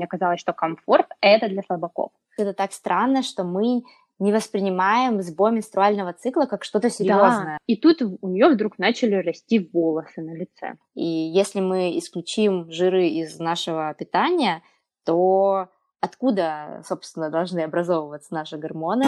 Мне 0.00 0.06
казалось, 0.06 0.40
что 0.40 0.54
комфорт— 0.54 1.08
это 1.20 1.46
для 1.50 1.62
слабаков. 1.62 2.10
Это 2.38 2.54
так 2.54 2.72
странно, 2.72 3.22
что 3.22 3.44
мы 3.44 3.82
не 4.18 4.32
воспринимаем 4.32 5.20
сбой 5.20 5.52
менструального 5.52 6.14
цикла 6.14 6.46
как 6.46 6.64
что-то 6.64 6.88
серьезное. 6.88 7.44
Да. 7.44 7.58
И 7.66 7.76
тут 7.76 8.00
у 8.00 8.28
нее 8.28 8.48
вдруг 8.48 8.78
начали 8.78 9.16
расти 9.16 9.68
волосы 9.74 10.22
на 10.22 10.34
лице. 10.34 10.76
И 10.94 11.04
если 11.04 11.60
мы 11.60 11.98
исключим 11.98 12.70
жиры 12.70 13.08
из 13.08 13.38
нашего 13.38 13.92
питания, 13.92 14.62
то 15.04 15.68
откуда, 16.00 16.82
собственно, 16.88 17.28
должны 17.28 17.60
образовываться 17.60 18.32
наши 18.32 18.56
гормоны? 18.56 19.04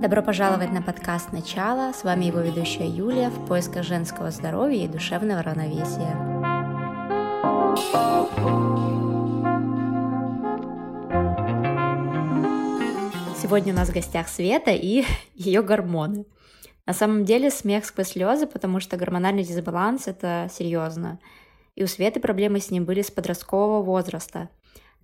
Добро 0.00 0.22
пожаловать 0.22 0.72
на 0.72 0.80
подкаст 0.80 1.30
«Начало». 1.30 1.92
С 1.92 2.04
вами 2.04 2.24
его 2.24 2.40
ведущая 2.40 2.88
Юлия 2.88 3.28
в 3.28 3.46
поисках 3.46 3.84
женского 3.84 4.30
здоровья 4.30 4.86
и 4.86 4.88
душевного 4.88 5.42
равновесия. 5.42 6.16
Сегодня 13.36 13.74
у 13.74 13.76
нас 13.76 13.90
в 13.90 13.92
гостях 13.92 14.28
Света 14.28 14.70
и 14.70 15.04
ее 15.34 15.62
гормоны. 15.62 16.24
На 16.86 16.94
самом 16.94 17.26
деле 17.26 17.50
смех 17.50 17.84
сквозь 17.84 18.12
слезы, 18.12 18.46
потому 18.46 18.80
что 18.80 18.96
гормональный 18.96 19.44
дисбаланс— 19.44 20.06
это 20.06 20.48
серьезно. 20.50 21.18
И 21.74 21.84
у 21.84 21.86
Светы 21.86 22.20
проблемы 22.20 22.60
с 22.60 22.70
ним 22.70 22.86
были 22.86 23.02
с 23.02 23.10
подросткового 23.10 23.82
возраста. 23.82 24.48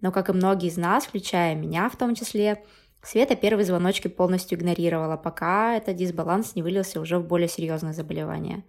Но, 0.01 0.10
как 0.10 0.30
и 0.30 0.33
многие 0.33 0.69
из 0.69 0.79
нас, 0.79 1.05
включая 1.05 1.55
меня 1.55 1.91
в 1.91 1.97
том 1.97 2.15
числе, 2.15 2.65
Света 3.06 3.37
первые 3.37 3.65
звоночки 3.65 4.09
полностью 4.09 4.59
игнорировала, 4.59 5.16
пока 5.16 5.77
этот 5.77 5.95
дисбаланс 5.95 6.56
не 6.56 6.62
вылился 6.65 7.01
уже 7.01 7.20
в 7.20 7.24
более 7.29 7.46
серьезное 7.46 7.92
заболевание. 7.92 8.65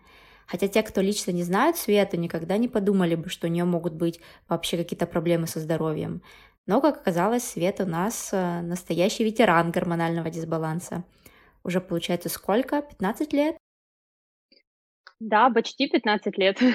Хотя 0.46 0.68
те, 0.68 0.84
кто 0.84 1.02
лично 1.02 1.32
не 1.32 1.42
знают 1.42 1.76
Свету, 1.76 2.18
никогда 2.18 2.58
не 2.58 2.68
подумали 2.68 3.16
бы, 3.16 3.30
что 3.30 3.48
у 3.48 3.50
нее 3.50 3.66
могут 3.66 3.94
быть 3.94 4.20
вообще 4.48 4.78
какие-то 4.78 5.08
проблемы 5.08 5.48
со 5.48 5.60
здоровьем. 5.60 6.22
Но, 6.68 6.82
как 6.82 6.98
оказалось, 6.98 7.46
Света 7.46 7.86
у 7.86 7.88
нас 7.88 8.30
э, 8.32 8.62
настоящий 8.62 9.24
ветеран 9.24 9.72
гормонального 9.72 10.30
дисбаланса. 10.30 11.04
Уже 11.64 11.82
получается 11.82 12.30
сколько? 12.30 12.84
15 12.84 13.34
лет? 13.34 13.58
Да, 15.20 15.50
почти 15.50 15.90
15 15.90 16.38
лет. 16.38 16.60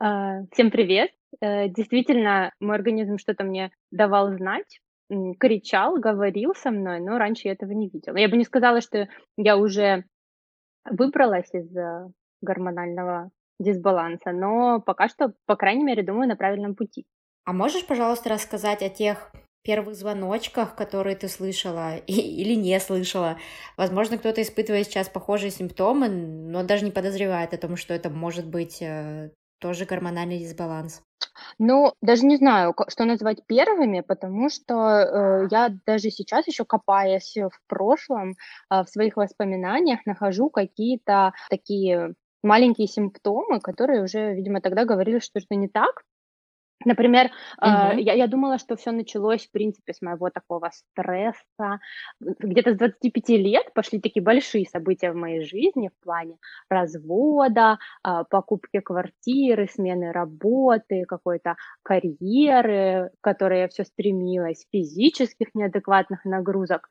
А, 0.00 0.42
всем 0.52 0.70
привет. 0.70 1.10
Э, 1.40 1.68
действительно, 1.68 2.52
мой 2.60 2.76
организм 2.76 3.18
что-то 3.18 3.42
мне 3.42 3.72
давал 3.90 4.32
знать, 4.36 4.80
кричал, 5.38 5.96
говорил 5.98 6.54
со 6.54 6.70
мной, 6.70 7.00
но 7.00 7.18
раньше 7.18 7.48
я 7.48 7.52
этого 7.52 7.72
не 7.72 7.88
видела. 7.88 8.16
Я 8.16 8.28
бы 8.28 8.36
не 8.36 8.44
сказала, 8.44 8.80
что 8.80 9.08
я 9.36 9.56
уже 9.56 10.04
выбралась 10.84 11.48
из 11.52 11.74
э, 11.76 12.08
гормонального 12.40 13.30
дисбаланса, 13.58 14.32
но 14.32 14.80
пока 14.80 15.08
что, 15.08 15.32
по 15.46 15.56
крайней 15.56 15.84
мере, 15.84 16.02
думаю, 16.02 16.28
на 16.28 16.36
правильном 16.36 16.74
пути. 16.74 17.04
А 17.44 17.52
можешь, 17.52 17.86
пожалуйста, 17.86 18.30
рассказать 18.30 18.82
о 18.82 18.88
тех 18.88 19.32
первых 19.62 19.94
звоночках, 19.96 20.74
которые 20.74 21.16
ты 21.16 21.28
слышала 21.28 21.96
или 22.06 22.54
не 22.54 22.78
слышала? 22.80 23.38
Возможно, 23.76 24.18
кто-то 24.18 24.42
испытывает 24.42 24.86
сейчас 24.86 25.08
похожие 25.08 25.50
симптомы, 25.50 26.08
но 26.08 26.62
даже 26.62 26.84
не 26.84 26.90
подозревает 26.90 27.54
о 27.54 27.58
том, 27.58 27.76
что 27.76 27.94
это 27.94 28.10
может 28.10 28.46
быть 28.46 28.82
э, 28.82 29.30
тоже 29.60 29.86
гормональный 29.86 30.38
дисбаланс. 30.38 31.02
Ну, 31.58 31.94
даже 32.02 32.24
не 32.26 32.36
знаю, 32.36 32.74
что 32.88 33.04
назвать 33.04 33.44
первыми, 33.46 34.00
потому 34.00 34.48
что 34.48 34.74
э, 35.44 35.48
я 35.50 35.70
даже 35.86 36.10
сейчас 36.10 36.46
еще 36.46 36.64
копаясь 36.64 37.36
в 37.36 37.60
прошлом, 37.68 38.32
э, 38.70 38.82
в 38.82 38.88
своих 38.88 39.16
воспоминаниях, 39.16 40.00
нахожу 40.06 40.50
какие-то 40.50 41.32
такие 41.50 42.14
маленькие 42.42 42.86
симптомы, 42.86 43.60
которые 43.60 44.02
уже, 44.02 44.34
видимо, 44.34 44.60
тогда 44.60 44.84
говорили, 44.84 45.18
что 45.18 45.40
что-то 45.40 45.56
не 45.56 45.68
так. 45.68 46.02
Например, 46.84 47.26
э, 47.26 47.30
я, 47.96 48.14
я 48.14 48.26
думала, 48.28 48.58
что 48.58 48.76
все 48.76 48.92
началось, 48.92 49.46
в 49.46 49.50
принципе, 49.50 49.92
с 49.92 50.00
моего 50.00 50.30
такого 50.30 50.70
стресса. 50.72 51.80
Где-то 52.20 52.74
с 52.74 52.76
25 52.76 53.28
лет 53.30 53.72
пошли 53.74 54.00
такие 54.00 54.22
большие 54.22 54.64
события 54.64 55.10
в 55.10 55.16
моей 55.16 55.44
жизни 55.44 55.88
в 55.88 56.04
плане 56.04 56.36
развода, 56.68 57.78
э, 58.06 58.24
покупки 58.30 58.78
квартиры, 58.80 59.68
смены 59.68 60.12
работы, 60.12 61.04
какой-то 61.06 61.56
карьеры, 61.82 63.10
к 63.20 63.24
которой 63.24 63.62
я 63.62 63.68
все 63.68 63.84
стремилась, 63.84 64.66
физических 64.70 65.48
неадекватных 65.54 66.24
нагрузок. 66.24 66.88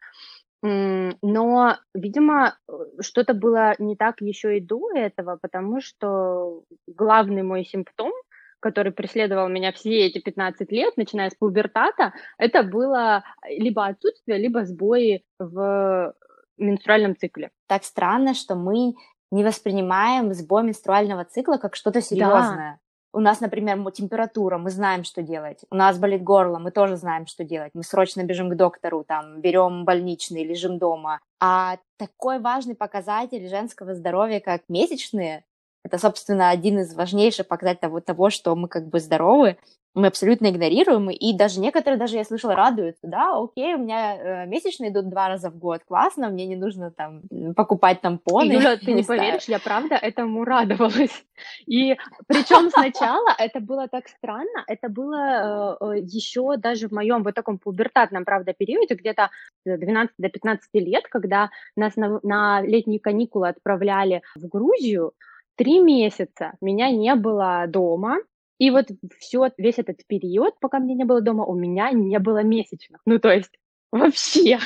Но, 0.63 1.77
видимо, 1.93 2.57
что-то 2.99 3.35
было 3.35 3.75
не 3.77 3.95
так 3.95 4.21
еще 4.21 4.57
и 4.57 4.59
до 4.59 4.91
этого, 4.95 5.37
потому 5.39 5.79
что 5.81 6.63
главный 6.87 7.43
мой 7.43 7.63
симптом– 7.63 8.11
который 8.59 8.91
преследовал 8.91 9.47
меня 9.47 9.71
все 9.71 10.07
эти 10.07 10.19
15 10.19 10.71
лет, 10.71 10.97
начиная 10.97 11.29
с 11.29 11.35
пубертата, 11.35 12.13
это 12.37 12.63
было 12.63 13.23
либо 13.47 13.85
отсутствие, 13.85 14.37
либо 14.37 14.65
сбои 14.65 15.23
в 15.39 16.13
менструальном 16.57 17.15
цикле. 17.15 17.51
Так 17.67 17.83
странно, 17.83 18.33
что 18.33 18.55
мы 18.55 18.95
не 19.31 19.43
воспринимаем 19.43 20.33
сбой 20.33 20.63
менструального 20.63 21.25
цикла 21.25 21.57
как 21.57 21.75
что-то 21.75 22.01
серьезное. 22.01 22.73
Да. 22.73 22.79
У 23.13 23.19
нас, 23.19 23.39
например, 23.39 23.79
температура, 23.91 24.57
мы 24.57 24.69
знаем, 24.69 25.03
что 25.03 25.23
делать. 25.23 25.61
У 25.71 25.75
нас 25.75 25.97
болит 25.97 26.23
горло, 26.23 26.59
мы 26.59 26.71
тоже 26.71 26.97
знаем, 26.97 27.25
что 27.25 27.43
делать. 27.43 27.71
Мы 27.73 27.83
срочно 27.83 28.23
бежим 28.23 28.49
к 28.49 28.55
доктору, 28.55 29.03
там, 29.03 29.41
берем 29.41 29.85
больничный, 29.85 30.43
лежим 30.43 30.77
дома. 30.77 31.19
А 31.39 31.77
такой 31.97 32.39
важный 32.39 32.75
показатель 32.75 33.47
женского 33.47 33.95
здоровья, 33.95 34.39
как 34.39 34.61
месячные, 34.67 35.45
это, 35.87 35.97
собственно, 35.97 36.49
один 36.49 36.79
из 36.79 36.93
важнейших 36.93 37.47
показателей 37.47 37.81
того, 37.81 37.99
того, 38.01 38.29
что 38.29 38.55
мы 38.55 38.67
как 38.67 38.87
бы 38.87 38.99
здоровы, 38.99 39.57
мы 39.97 40.07
абсолютно 40.07 40.49
игнорируем, 40.49 41.09
и 41.09 41.33
даже 41.33 41.59
некоторые, 41.59 41.97
даже 41.97 42.17
я 42.17 42.23
слышала, 42.23 42.55
радуются, 42.55 43.07
да, 43.07 43.35
окей, 43.35 43.73
у 43.73 43.79
меня 43.79 44.15
э, 44.15 44.45
месячные 44.45 44.91
идут 44.91 45.09
два 45.09 45.27
раза 45.27 45.49
в 45.49 45.57
год, 45.57 45.81
классно, 45.87 46.29
мне 46.29 46.45
не 46.45 46.55
нужно 46.55 46.91
там 46.91 47.23
покупать 47.55 48.01
тампоны. 48.01 48.51
Юля, 48.51 48.77
ты 48.85 48.93
не 48.93 49.01
поверишь, 49.01 49.45
я 49.45 49.57
правда 49.57 49.95
этому 49.95 50.43
радовалась. 50.43 51.23
И 51.65 51.97
причем 52.27 52.69
сначала 52.69 53.29
это 53.39 53.59
было 53.59 53.87
так 53.87 54.07
странно, 54.07 54.63
это 54.67 54.87
было 54.87 55.77
э, 55.81 55.99
еще 56.01 56.57
даже 56.57 56.89
в 56.89 56.91
моем 56.91 57.23
вот 57.23 57.33
таком 57.33 57.57
пубертатном, 57.57 58.23
правда, 58.23 58.53
периоде, 58.53 58.93
где-то 58.93 59.31
12 59.65 60.13
до 60.19 60.29
15 60.29 60.69
лет, 60.75 61.05
когда 61.09 61.49
нас 61.75 61.95
на, 61.95 62.19
на 62.21 62.61
летние 62.61 62.99
каникулы 62.99 63.49
отправляли 63.49 64.21
в 64.35 64.47
Грузию, 64.47 65.13
Три 65.57 65.79
месяца 65.79 66.53
меня 66.61 66.91
не 66.91 67.15
было 67.15 67.65
дома, 67.67 68.19
и 68.59 68.69
вот 68.69 68.87
все, 69.19 69.49
весь 69.57 69.79
этот 69.79 70.05
период, 70.07 70.59
пока 70.59 70.79
меня 70.79 70.95
не 70.95 71.03
было 71.03 71.19
дома, 71.21 71.45
у 71.45 71.55
меня 71.55 71.91
не 71.91 72.19
было 72.19 72.43
месячных. 72.43 73.01
Ну, 73.05 73.19
то 73.19 73.31
есть 73.31 73.51
вообще. 73.91 74.59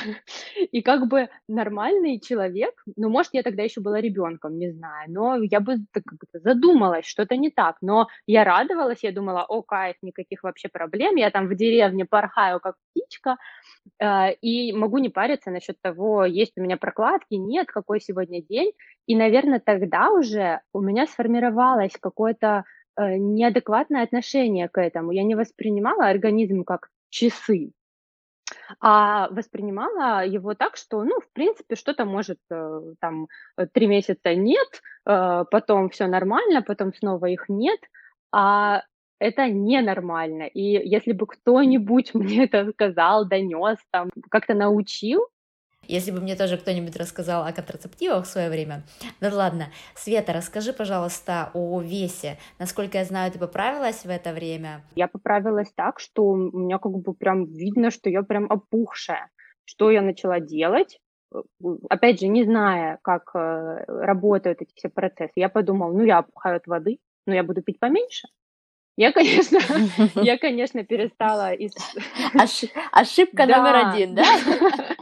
И 0.72 0.82
как 0.82 1.06
бы 1.08 1.28
нормальный 1.48 2.20
человек, 2.20 2.74
ну, 2.96 3.08
может, 3.08 3.34
я 3.34 3.42
тогда 3.42 3.62
еще 3.62 3.80
была 3.80 4.00
ребенком, 4.00 4.58
не 4.58 4.70
знаю, 4.70 5.10
но 5.10 5.36
я 5.42 5.60
бы 5.60 5.76
задумалась, 6.32 7.06
что-то 7.06 7.36
не 7.36 7.50
так. 7.50 7.76
Но 7.80 8.08
я 8.26 8.44
радовалась, 8.44 9.02
я 9.02 9.12
думала, 9.12 9.44
о, 9.44 9.62
кайф, 9.62 9.96
никаких 10.02 10.42
вообще 10.42 10.68
проблем, 10.68 11.16
я 11.16 11.30
там 11.30 11.48
в 11.48 11.54
деревне 11.54 12.04
порхаю, 12.04 12.60
как 12.60 12.76
птичка, 12.90 13.36
э, 14.00 14.32
и 14.40 14.72
могу 14.72 14.98
не 14.98 15.08
париться 15.08 15.50
насчет 15.50 15.80
того, 15.80 16.24
есть 16.24 16.52
у 16.56 16.62
меня 16.62 16.76
прокладки, 16.76 17.34
нет, 17.34 17.68
какой 17.68 18.00
сегодня 18.00 18.42
день. 18.42 18.72
И, 19.06 19.16
наверное, 19.16 19.60
тогда 19.60 20.10
уже 20.10 20.60
у 20.72 20.80
меня 20.80 21.06
сформировалось 21.06 21.92
какое-то 22.00 22.64
э, 22.96 23.16
неадекватное 23.16 24.02
отношение 24.02 24.68
к 24.68 24.80
этому. 24.80 25.12
Я 25.12 25.22
не 25.22 25.34
воспринимала 25.34 26.08
организм 26.08 26.64
как 26.64 26.88
часы, 27.10 27.72
а 28.80 29.28
воспринимала 29.28 30.24
его 30.24 30.54
так, 30.54 30.76
что, 30.76 31.02
ну, 31.04 31.20
в 31.20 31.30
принципе, 31.32 31.76
что-то 31.76 32.04
может 32.04 32.38
э, 32.50 32.80
там 33.00 33.28
э, 33.56 33.66
три 33.66 33.86
месяца 33.86 34.34
нет, 34.34 34.68
э, 35.06 35.44
потом 35.50 35.90
все 35.90 36.06
нормально, 36.06 36.62
потом 36.62 36.94
снова 36.94 37.26
их 37.26 37.48
нет, 37.48 37.80
а 38.32 38.82
это 39.18 39.48
ненормально. 39.48 40.44
И 40.44 40.60
если 40.60 41.12
бы 41.12 41.26
кто-нибудь 41.26 42.14
мне 42.14 42.44
это 42.44 42.70
сказал, 42.72 43.26
донес, 43.26 43.78
там, 43.90 44.10
как-то 44.30 44.54
научил, 44.54 45.26
если 45.88 46.10
бы 46.10 46.20
мне 46.20 46.36
тоже 46.36 46.56
кто-нибудь 46.56 46.96
рассказал 46.96 47.44
о 47.44 47.52
контрацептивах 47.52 48.24
в 48.24 48.28
свое 48.28 48.48
время. 48.48 48.82
Ну 49.20 49.28
ладно. 49.32 49.66
Света, 49.94 50.32
расскажи, 50.32 50.72
пожалуйста, 50.72 51.50
о 51.54 51.80
весе. 51.80 52.38
Насколько 52.58 52.98
я 52.98 53.04
знаю, 53.04 53.32
ты 53.32 53.38
поправилась 53.38 54.04
в 54.04 54.08
это 54.08 54.32
время? 54.32 54.82
Я 54.94 55.08
поправилась 55.08 55.72
так, 55.74 56.00
что 56.00 56.24
у 56.24 56.36
меня 56.36 56.78
как 56.78 56.92
бы 56.92 57.14
прям 57.14 57.46
видно, 57.46 57.90
что 57.90 58.10
я 58.10 58.22
прям 58.22 58.50
опухшая. 58.50 59.30
Что 59.64 59.90
я 59.90 60.02
начала 60.02 60.40
делать? 60.40 60.98
Опять 61.88 62.20
же, 62.20 62.26
не 62.26 62.44
зная, 62.44 62.98
как 63.02 63.30
э, 63.34 63.84
работают 63.86 64.60
эти 64.60 64.72
все 64.74 64.90
процессы, 64.90 65.32
я 65.36 65.48
подумала, 65.48 65.90
ну 65.90 66.04
я 66.04 66.18
опухаю 66.18 66.56
от 66.56 66.66
воды, 66.66 66.98
но 67.26 67.34
я 67.34 67.42
буду 67.42 67.62
пить 67.62 67.80
поменьше. 67.80 68.28
Я, 68.96 69.12
конечно, 69.12 69.58
я, 70.22 70.36
конечно, 70.36 70.84
перестала... 70.84 71.52
Из... 71.54 71.72
Ошибка 72.92 73.46
номер 73.46 73.88
один, 73.88 74.14
да? 74.14 74.24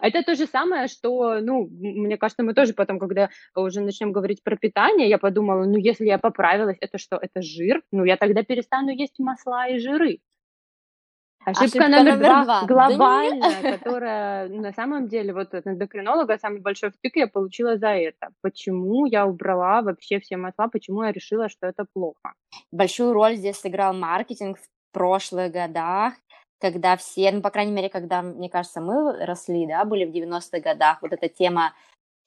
Это 0.00 0.22
то 0.22 0.34
же 0.34 0.46
самое, 0.46 0.88
что, 0.88 1.40
ну, 1.40 1.68
мне 1.70 2.16
кажется, 2.16 2.42
мы 2.42 2.54
тоже 2.54 2.72
потом, 2.72 2.98
когда 2.98 3.30
уже 3.54 3.80
начнем 3.80 4.12
говорить 4.12 4.42
про 4.42 4.56
питание, 4.56 5.08
я 5.08 5.18
подумала, 5.18 5.64
ну, 5.64 5.76
если 5.76 6.06
я 6.06 6.18
поправилась, 6.18 6.78
это 6.80 6.98
что, 6.98 7.16
это 7.16 7.42
жир? 7.42 7.82
Ну, 7.92 8.04
я 8.04 8.16
тогда 8.16 8.42
перестану 8.42 8.90
есть 8.90 9.18
масла 9.18 9.68
и 9.68 9.78
жиры. 9.78 10.20
Ошибка, 11.42 11.64
Ошибка 11.64 11.88
номер, 11.88 12.16
номер 12.16 12.18
два, 12.18 12.44
два. 12.44 12.66
глобальная, 12.66 13.62
да 13.62 13.78
которая 13.78 14.48
на 14.48 14.72
самом 14.72 15.08
деле, 15.08 15.32
вот 15.32 15.54
от 15.54 15.66
эндокринолога 15.66 16.36
самый 16.36 16.60
большой 16.60 16.90
втык 16.90 17.16
я 17.16 17.28
получила 17.28 17.78
за 17.78 17.88
это. 17.88 18.28
Почему 18.42 19.06
я 19.06 19.26
убрала 19.26 19.80
вообще 19.80 20.20
все 20.20 20.36
масла, 20.36 20.68
почему 20.68 21.02
я 21.02 21.12
решила, 21.12 21.48
что 21.48 21.66
это 21.66 21.86
плохо. 21.94 22.34
Большую 22.70 23.14
роль 23.14 23.36
здесь 23.36 23.56
сыграл 23.56 23.94
маркетинг 23.94 24.58
в 24.58 24.68
прошлых 24.92 25.50
годах, 25.50 26.12
когда 26.60 26.96
все, 26.96 27.30
ну, 27.32 27.40
по 27.40 27.50
крайней 27.50 27.72
мере, 27.72 27.88
когда, 27.88 28.22
мне 28.22 28.48
кажется, 28.48 28.80
мы 28.80 29.24
росли, 29.24 29.66
да, 29.66 29.84
были 29.84 30.04
в 30.04 30.14
90-х 30.14 30.60
годах, 30.60 31.02
вот 31.02 31.12
эта 31.12 31.28
тема 31.28 31.72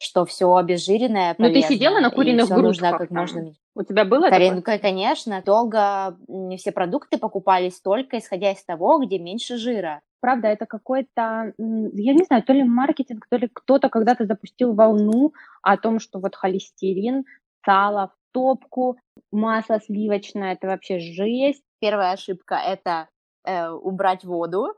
что 0.03 0.25
все 0.25 0.53
обезжиренное 0.53 1.35
Ну, 1.37 1.51
ты 1.51 1.61
сидела 1.61 1.99
на 1.99 2.09
куриных 2.09 2.49
грудках 2.49 2.63
нужно 2.63 2.97
как 2.97 3.09
можно... 3.09 3.53
У 3.75 3.83
тебя 3.83 4.05
было 4.05 4.29
Карин, 4.29 4.57
такое? 4.57 4.77
Конечно, 4.77 5.41
долго 5.45 6.17
все 6.57 6.71
продукты 6.71 7.17
покупались 7.17 7.79
только 7.79 8.19
исходя 8.19 8.51
из 8.51 8.63
того, 8.63 8.99
где 8.99 9.17
меньше 9.17 9.57
жира. 9.57 10.01
Правда, 10.19 10.49
это 10.49 10.65
какой-то, 10.65 11.53
я 11.57 12.13
не 12.13 12.23
знаю, 12.25 12.43
то 12.43 12.53
ли 12.53 12.63
маркетинг, 12.63 13.25
то 13.29 13.37
ли 13.37 13.49
кто-то 13.51 13.89
когда-то 13.89 14.25
запустил 14.25 14.73
волну 14.73 15.33
о 15.61 15.77
том, 15.77 15.99
что 15.99 16.19
вот 16.19 16.35
холестерин, 16.35 17.23
сало 17.65 18.09
в 18.09 18.33
топку, 18.33 18.97
масло 19.31 19.79
сливочное, 19.79 20.53
это 20.53 20.67
вообще 20.67 20.99
жесть. 20.99 21.63
Первая 21.79 22.13
ошибка– 22.13 22.55
это 22.65 23.07
э, 23.45 23.69
убрать 23.69 24.23
воду. 24.23 24.73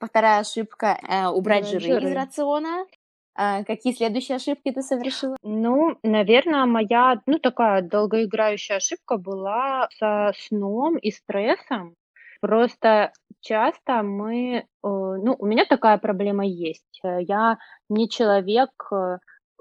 Вторая 0.00 0.40
ошибка 0.40 0.98
э, 1.06 1.26
убрать 1.26 1.66
жиры, 1.66 1.80
жиры 1.80 2.08
из 2.08 2.14
рациона. 2.14 2.86
А 3.34 3.64
какие 3.64 3.92
следующие 3.92 4.36
ошибки 4.36 4.72
ты 4.72 4.82
совершила? 4.82 5.36
Ну, 5.42 5.96
наверное, 6.02 6.66
моя, 6.66 7.20
ну, 7.26 7.38
такая 7.38 7.82
долгоиграющая 7.82 8.76
ошибка 8.76 9.18
была 9.18 9.88
со 9.98 10.32
сном 10.36 10.96
и 10.96 11.10
стрессом. 11.10 11.94
Просто 12.40 13.12
часто 13.40 14.02
мы, 14.02 14.56
э, 14.56 14.64
ну, 14.82 15.36
у 15.38 15.46
меня 15.46 15.64
такая 15.64 15.98
проблема 15.98 16.46
есть. 16.46 17.00
Э, 17.04 17.22
я 17.22 17.58
не 17.88 18.08
человек, 18.08 18.70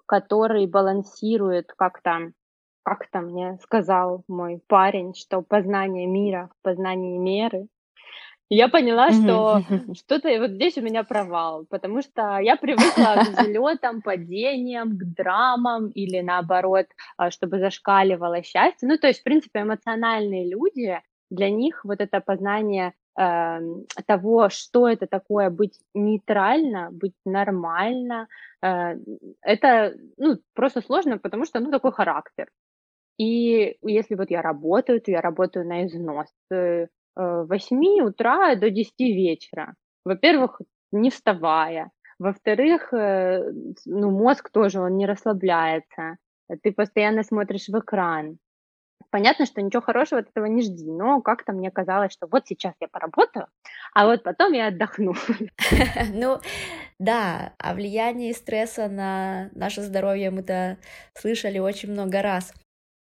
который 0.05 0.65
балансирует 0.65 1.71
как-то, 1.77 2.31
как-то 2.83 3.21
мне 3.21 3.59
сказал 3.61 4.23
мой 4.27 4.61
парень, 4.67 5.13
что 5.13 5.41
познание 5.41 6.07
мира 6.07 6.49
в 6.59 6.63
познании 6.63 7.17
меры 7.17 7.67
я 8.49 8.67
поняла, 8.67 9.11
что 9.11 9.61
что-то 9.93 10.29
вот 10.39 10.51
здесь 10.51 10.77
у 10.77 10.81
меня 10.81 11.03
провал, 11.03 11.65
потому 11.69 12.01
что 12.01 12.39
я 12.39 12.55
привыкла 12.55 13.23
к 13.23 13.29
взлетам, 13.39 14.01
падениям, 14.01 14.97
к 14.97 15.03
драмам 15.15 15.89
или 15.89 16.21
наоборот, 16.21 16.87
а, 17.17 17.29
чтобы 17.29 17.59
зашкаливало 17.59 18.41
счастье. 18.41 18.87
Ну, 18.87 18.97
то 18.97 19.07
есть, 19.07 19.19
в 19.19 19.23
принципе, 19.23 19.61
эмоциональные 19.61 20.49
люди, 20.49 20.99
для 21.29 21.51
них 21.51 21.85
вот 21.85 22.01
это 22.01 22.21
познание 22.21 22.93
э, 23.19 23.59
того, 24.07 24.49
что 24.49 24.89
это 24.89 25.05
такое 25.05 25.51
быть 25.51 25.79
нейтрально, 25.93 26.89
быть 26.91 27.13
нормально, 27.25 28.27
э, 28.63 28.97
это 29.41 29.93
ну, 30.17 30.39
просто 30.55 30.81
сложно, 30.81 31.19
потому 31.19 31.45
что 31.45 31.59
ну, 31.59 31.69
такой 31.69 31.91
характер. 31.91 32.47
И 33.19 33.77
если 33.83 34.15
вот 34.15 34.31
я 34.31 34.41
работаю, 34.41 35.01
то 35.01 35.11
я 35.11 35.21
работаю 35.21 35.67
на 35.67 35.85
износ. 35.85 36.27
Э, 37.19 37.43
8 37.43 37.83
э, 37.83 38.01
утра 38.01 38.55
до 38.55 38.69
10 38.69 38.93
вечера. 38.99 39.73
Во-первых, 40.05 40.61
не 40.91 41.09
вставая. 41.09 41.91
Во-вторых, 42.17 42.93
э, 42.93 43.51
ну, 43.85 44.11
мозг 44.11 44.49
тоже, 44.51 44.79
он 44.79 44.95
не 44.97 45.05
расслабляется. 45.05 46.17
Ты 46.63 46.71
постоянно 46.71 47.23
смотришь 47.23 47.67
в 47.67 47.77
экран. 47.77 48.37
Понятно, 49.11 49.45
что 49.45 49.61
ничего 49.61 49.81
хорошего 49.81 50.21
от 50.21 50.29
этого 50.29 50.45
не 50.45 50.61
жди, 50.61 50.91
но 50.91 51.21
как-то 51.21 51.51
мне 51.51 51.71
казалось, 51.71 52.13
что 52.13 52.27
вот 52.27 52.47
сейчас 52.47 52.73
я 52.79 52.87
поработаю, 52.87 53.47
а 53.93 54.05
вот 54.05 54.23
потом 54.23 54.53
я 54.53 54.67
отдохну. 54.67 55.13
Ну, 56.13 56.39
да, 56.99 57.53
о 57.57 57.73
влиянии 57.73 58.31
стресса 58.33 58.87
на 58.87 59.49
наше 59.53 59.81
здоровье 59.81 60.31
мы-то 60.31 60.77
слышали 61.13 61.59
очень 61.59 61.91
много 61.91 62.21
раз. 62.21 62.53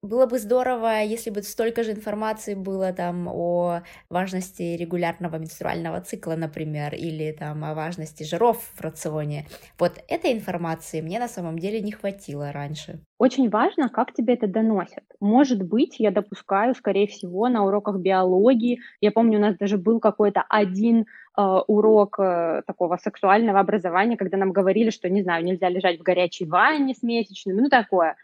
Было 0.04 0.26
бы 0.26 0.40
здорово, 0.40 1.04
если 1.04 1.30
бы 1.30 1.44
столько 1.44 1.84
же 1.84 1.92
информации 1.92 2.56
было 2.56 2.92
там 2.92 3.28
о 3.28 3.82
важности 4.10 4.76
регулярного 4.76 5.36
менструального 5.36 6.02
цикла, 6.02 6.36
например, 6.36 6.96
или 6.96 7.32
там 7.32 7.64
о 7.64 7.76
важности 7.76 8.24
жиров 8.24 8.58
в 8.74 8.82
рационе. 8.82 9.46
Вот 9.78 10.04
этой 10.08 10.34
информации 10.34 11.02
мне 11.02 11.20
на 11.20 11.28
самом 11.28 11.60
деле 11.60 11.82
не 11.82 11.92
хватило 11.92 12.52
раньше. 12.52 13.00
Очень 13.20 13.52
важно, 13.52 13.90
как 13.90 14.12
тебе 14.14 14.34
это 14.34 14.48
доносят. 14.48 15.04
Может 15.20 15.62
быть, 15.62 16.00
я 16.00 16.10
допускаю, 16.10 16.74
скорее 16.74 17.06
всего, 17.06 17.48
на 17.48 17.64
уроках 17.64 17.98
биологии. 17.98 18.80
Я 19.02 19.12
помню, 19.12 19.38
у 19.38 19.42
нас 19.42 19.56
даже 19.58 19.78
был 19.78 20.00
какой-то 20.00 20.44
один 20.50 21.06
э, 21.38 21.42
урок 21.68 22.16
э, 22.18 22.64
такого 22.66 22.98
сексуального 22.98 23.60
образования, 23.60 24.18
когда 24.18 24.38
нам 24.38 24.52
говорили, 24.52 24.90
что, 24.90 25.10
не 25.10 25.22
знаю, 25.22 25.46
нельзя 25.46 25.70
лежать 25.70 26.00
в 26.00 26.04
горячей 26.04 26.46
ванне 26.46 26.96
с 26.96 27.04
месячными, 27.04 27.62
ну 27.62 27.70
такое. 27.70 28.16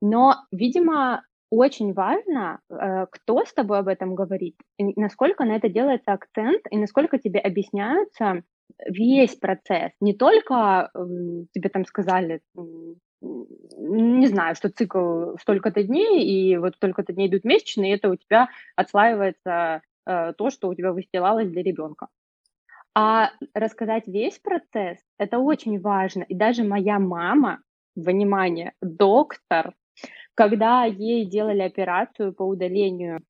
Но, 0.00 0.36
видимо, 0.50 1.22
очень 1.50 1.92
важно, 1.92 2.60
э, 2.70 3.06
кто 3.10 3.44
с 3.44 3.52
тобой 3.52 3.80
об 3.80 3.88
этом 3.88 4.14
говорит, 4.14 4.56
насколько 4.78 5.44
на 5.44 5.56
это 5.56 5.68
делается 5.68 6.12
акцент, 6.12 6.62
и 6.70 6.78
насколько 6.78 7.18
тебе 7.18 7.40
объясняются 7.40 8.42
весь 8.86 9.34
процесс. 9.34 9.92
Не 10.00 10.14
только 10.14 10.90
тебе 11.52 11.68
там 11.68 11.84
сказали, 11.84 12.40
не 13.20 14.26
знаю, 14.26 14.54
что 14.54 14.70
цикл 14.70 15.36
столько-то 15.40 15.82
дней, 15.82 16.24
и 16.24 16.56
вот 16.56 16.76
столько-то 16.76 17.12
дней 17.12 17.28
идут 17.28 17.44
месячные, 17.44 17.92
и 17.92 17.96
это 17.96 18.10
у 18.10 18.16
тебя 18.16 18.48
отслаивается 18.76 19.82
э, 20.06 20.32
то, 20.32 20.50
что 20.50 20.68
у 20.68 20.74
тебя 20.74 20.92
выстилалось 20.92 21.48
для 21.48 21.62
ребенка. 21.62 22.08
А 22.94 23.30
рассказать 23.54 24.06
весь 24.06 24.38
процесс– 24.38 24.98
это 25.18 25.38
очень 25.38 25.80
важно. 25.80 26.22
И 26.22 26.34
даже 26.34 26.64
моя 26.64 26.98
мама, 26.98 27.60
внимание, 27.94 28.72
доктор, 28.80 29.74
когда 30.40 30.86
ей 30.86 31.26
делали 31.26 31.60
операцию 31.60 32.32
по 32.32 32.44
удалению 32.44 33.20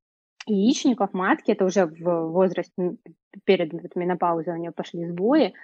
яичников 0.46 1.12
матки, 1.12 1.50
это 1.50 1.64
уже 1.64 1.86
в 1.86 2.28
возрасте 2.28 2.98
перед 3.42 3.72
менопаузой 3.96 4.54
у 4.54 4.56
нее 4.58 4.70
пошли 4.70 5.04
сбои, 5.06 5.54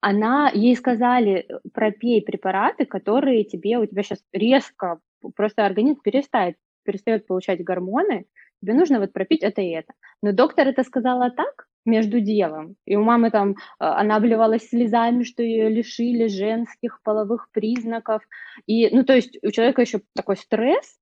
она 0.00 0.50
ей 0.54 0.74
сказали, 0.74 1.46
пропей 1.74 2.22
препараты, 2.22 2.86
которые 2.86 3.44
тебе, 3.44 3.76
у 3.76 3.84
тебя 3.84 4.02
сейчас 4.02 4.24
резко, 4.32 4.98
просто 5.36 5.66
организм 5.66 6.00
перестает, 6.00 6.56
перестает 6.84 7.26
получать 7.26 7.62
гормоны, 7.62 8.24
тебе 8.62 8.72
нужно 8.72 8.98
вот 8.98 9.12
пропить 9.12 9.42
это 9.42 9.60
и 9.60 9.72
это. 9.72 9.92
Но 10.22 10.32
доктор 10.32 10.68
это 10.68 10.84
сказала 10.84 11.30
так, 11.30 11.66
между 11.84 12.20
делом. 12.20 12.76
И 12.86 12.96
у 12.96 13.02
мамы 13.02 13.30
там, 13.30 13.56
а, 13.78 14.00
она 14.00 14.16
обливалась 14.16 14.68
слезами, 14.68 15.22
что 15.22 15.42
ее 15.42 15.68
лишили 15.68 16.26
женских 16.28 17.00
половых 17.02 17.48
признаков. 17.52 18.22
И, 18.66 18.88
ну, 18.94 19.04
то 19.04 19.14
есть 19.14 19.38
у 19.42 19.50
человека 19.50 19.82
еще 19.82 20.00
такой 20.14 20.36
стресс, 20.36 20.98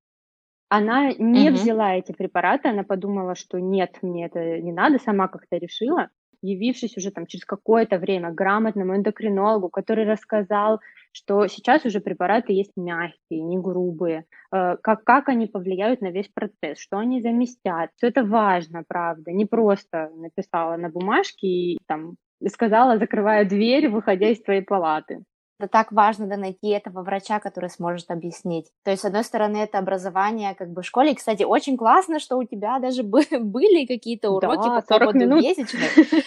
она 0.76 1.12
не 1.12 1.50
угу. 1.50 1.58
взяла 1.58 1.94
эти 1.94 2.12
препараты, 2.12 2.68
она 2.68 2.82
подумала, 2.82 3.34
что 3.34 3.58
нет, 3.58 3.98
мне 4.02 4.26
это 4.26 4.60
не 4.60 4.72
надо, 4.72 4.98
сама 4.98 5.28
как-то 5.28 5.56
решила 5.56 6.08
явившись 6.42 6.96
уже 6.96 7.10
там 7.10 7.26
через 7.26 7.44
какое-то 7.44 7.98
время 7.98 8.32
грамотному 8.32 8.96
эндокринологу, 8.96 9.68
который 9.68 10.04
рассказал, 10.04 10.80
что 11.12 11.46
сейчас 11.46 11.84
уже 11.84 12.00
препараты 12.00 12.52
есть 12.52 12.72
мягкие, 12.76 13.42
не 13.42 13.58
грубые, 13.58 14.24
э, 14.52 14.76
как, 14.82 15.04
как 15.04 15.28
они 15.28 15.46
повлияют 15.46 16.00
на 16.00 16.10
весь 16.10 16.28
процесс, 16.28 16.78
что 16.78 16.98
они 16.98 17.22
заместят. 17.22 17.90
Все 17.96 18.08
это 18.08 18.24
важно, 18.24 18.82
правда, 18.86 19.30
не 19.30 19.46
просто 19.46 20.10
написала 20.16 20.76
на 20.76 20.88
бумажке 20.88 21.46
и 21.46 21.78
там 21.86 22.16
сказала, 22.48 22.98
закрывая 22.98 23.44
дверь, 23.44 23.88
выходя 23.88 24.28
из 24.28 24.42
твоей 24.42 24.62
палаты 24.62 25.22
это 25.62 25.68
так 25.68 25.92
важно 25.92 26.26
да, 26.26 26.36
найти 26.36 26.68
этого 26.68 27.02
врача, 27.02 27.38
который 27.38 27.70
сможет 27.70 28.10
объяснить. 28.10 28.66
То 28.82 28.90
есть, 28.90 29.02
с 29.02 29.04
одной 29.04 29.22
стороны, 29.22 29.58
это 29.58 29.78
образование 29.78 30.54
как 30.54 30.70
бы 30.70 30.82
в 30.82 30.86
школе. 30.86 31.12
И, 31.12 31.14
кстати, 31.14 31.44
очень 31.44 31.76
классно, 31.76 32.18
что 32.18 32.36
у 32.36 32.44
тебя 32.44 32.78
даже 32.78 33.02
были 33.02 33.86
какие-то 33.86 34.30
уроки 34.30 34.68
да, 34.68 34.80
по 34.80 34.98
поводу 34.98 35.18
минут. 35.18 35.42
месячных. 35.42 35.90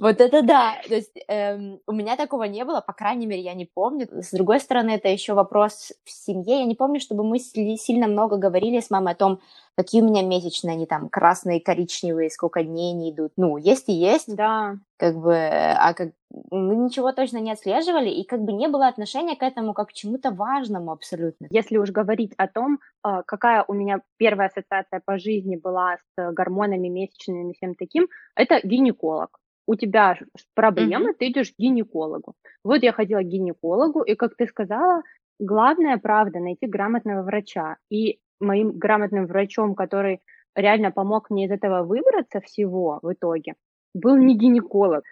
Вот 0.00 0.20
это 0.20 0.42
да. 0.42 0.76
То 0.86 0.94
есть, 0.94 1.18
эм, 1.26 1.80
у 1.88 1.90
меня 1.90 2.14
такого 2.16 2.44
не 2.44 2.64
было, 2.64 2.80
по 2.80 2.92
крайней 2.92 3.26
мере, 3.26 3.42
я 3.42 3.54
не 3.54 3.64
помню. 3.64 4.06
С 4.12 4.30
другой 4.30 4.60
стороны, 4.60 4.90
это 4.90 5.08
еще 5.08 5.34
вопрос 5.34 5.92
в 6.04 6.10
семье. 6.12 6.60
Я 6.60 6.66
не 6.66 6.76
помню, 6.76 7.00
чтобы 7.00 7.24
мы 7.24 7.40
сильно 7.40 8.06
много 8.06 8.36
говорили 8.36 8.78
с 8.78 8.90
мамой 8.90 9.14
о 9.14 9.16
том, 9.16 9.40
какие 9.78 10.02
у 10.02 10.06
меня 10.06 10.22
месячные, 10.24 10.72
они 10.72 10.86
там 10.86 11.08
красные, 11.08 11.60
коричневые, 11.60 12.30
сколько 12.30 12.64
дней 12.64 12.94
они 12.94 13.12
идут. 13.12 13.30
Ну, 13.36 13.58
есть 13.58 13.88
и 13.88 13.92
есть. 13.92 14.34
Да. 14.34 14.74
Как 14.96 15.14
бы, 15.14 15.36
а 15.36 15.94
как 15.94 16.08
мы 16.50 16.74
ничего 16.74 17.12
точно 17.12 17.38
не 17.38 17.52
отслеживали, 17.52 18.10
и 18.10 18.24
как 18.24 18.40
бы 18.40 18.52
не 18.52 18.66
было 18.66 18.88
отношения 18.88 19.36
к 19.36 19.42
этому 19.44 19.74
как 19.74 19.90
к 19.90 19.92
чему-то 19.92 20.32
важному 20.32 20.90
абсолютно. 20.90 21.46
Если 21.50 21.76
уж 21.76 21.90
говорить 21.92 22.32
о 22.36 22.48
том, 22.48 22.80
а, 23.04 23.22
какая 23.22 23.64
у 23.68 23.72
меня 23.72 24.00
первая 24.16 24.48
ассоциация 24.48 25.00
по 25.04 25.16
жизни 25.16 25.54
была 25.54 25.96
с 25.98 26.32
гормонами 26.32 26.88
месячными, 26.88 27.52
всем 27.52 27.76
таким, 27.76 28.08
это 28.34 28.60
гинеколог. 28.64 29.38
у 29.68 29.76
тебя 29.76 30.18
проблемы, 30.54 31.12
ты 31.14 31.28
идешь 31.28 31.52
к 31.52 31.58
гинекологу. 31.58 32.34
Вот 32.64 32.82
я 32.82 32.92
ходила 32.92 33.20
к 33.20 33.26
гинекологу, 33.26 34.02
и, 34.02 34.16
как 34.16 34.34
ты 34.34 34.46
сказала, 34.48 35.02
главное, 35.38 35.98
правда, 35.98 36.40
найти 36.40 36.66
грамотного 36.66 37.22
врача. 37.22 37.76
И 37.90 38.18
моим 38.40 38.72
грамотным 38.72 39.26
врачом, 39.26 39.74
который 39.74 40.20
реально 40.54 40.90
помог 40.90 41.30
мне 41.30 41.46
из 41.46 41.50
этого 41.50 41.82
выбраться 41.82 42.40
всего 42.40 42.98
в 43.02 43.12
итоге, 43.12 43.54
был 43.94 44.16
не 44.16 44.36
гинеколог, 44.36 45.04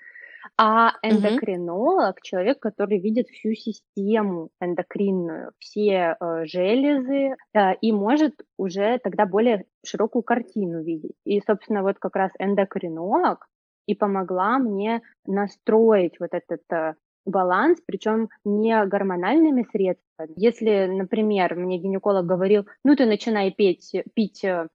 а 0.58 0.92
эндокринолог, 1.02 2.20
человек, 2.22 2.60
который 2.60 2.98
видит 2.98 3.28
всю 3.28 3.52
систему 3.54 4.50
эндокринную, 4.60 5.52
все 5.58 6.16
э, 6.18 6.44
железы 6.46 7.36
э, 7.54 7.74
и 7.80 7.92
может 7.92 8.34
уже 8.56 8.98
тогда 9.02 9.26
более 9.26 9.64
широкую 9.84 10.22
картину 10.22 10.82
видеть. 10.82 11.16
И, 11.24 11.40
собственно, 11.40 11.82
вот 11.82 11.98
как 11.98 12.16
раз 12.16 12.30
эндокринолог 12.38 13.46
и 13.86 13.94
помогла 13.94 14.58
мне 14.58 15.02
настроить 15.26 16.18
вот 16.20 16.30
этот 16.32 16.62
э, 16.72 16.94
баланс, 17.26 17.80
причем 17.84 18.28
не 18.44 18.84
гормональными 18.86 19.66
средствами. 19.70 20.32
Если, 20.36 20.86
например, 20.86 21.54
мне 21.56 21.78
гинеколог 21.78 22.24
говорил, 22.24 22.66
ну 22.84 22.96
ты 22.96 23.04
начинай 23.06 23.50
петь, 23.50 23.92
пить 24.14 24.44
э, 24.44 24.68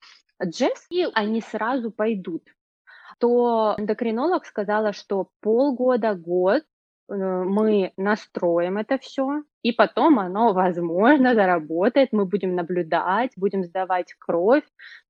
джесс, 0.44 0.86
и 0.90 1.08
они 1.14 1.42
сразу 1.42 1.92
пойдут 1.92 2.44
то 3.22 3.76
эндокринолог 3.78 4.46
сказала, 4.46 4.94
что 4.94 5.30
полгода, 5.42 6.16
год 6.16 6.64
э, 6.64 7.14
мы 7.14 7.94
настроим 7.96 8.80
это 8.80 8.98
все, 8.98 9.44
и 9.62 9.72
потом 9.72 10.18
оно, 10.18 10.54
возможно, 10.54 11.36
заработает, 11.36 12.10
мы 12.12 12.26
будем 12.26 12.56
наблюдать, 12.56 13.32
будем 13.38 13.64
сдавать 13.64 14.16
кровь 14.18 14.64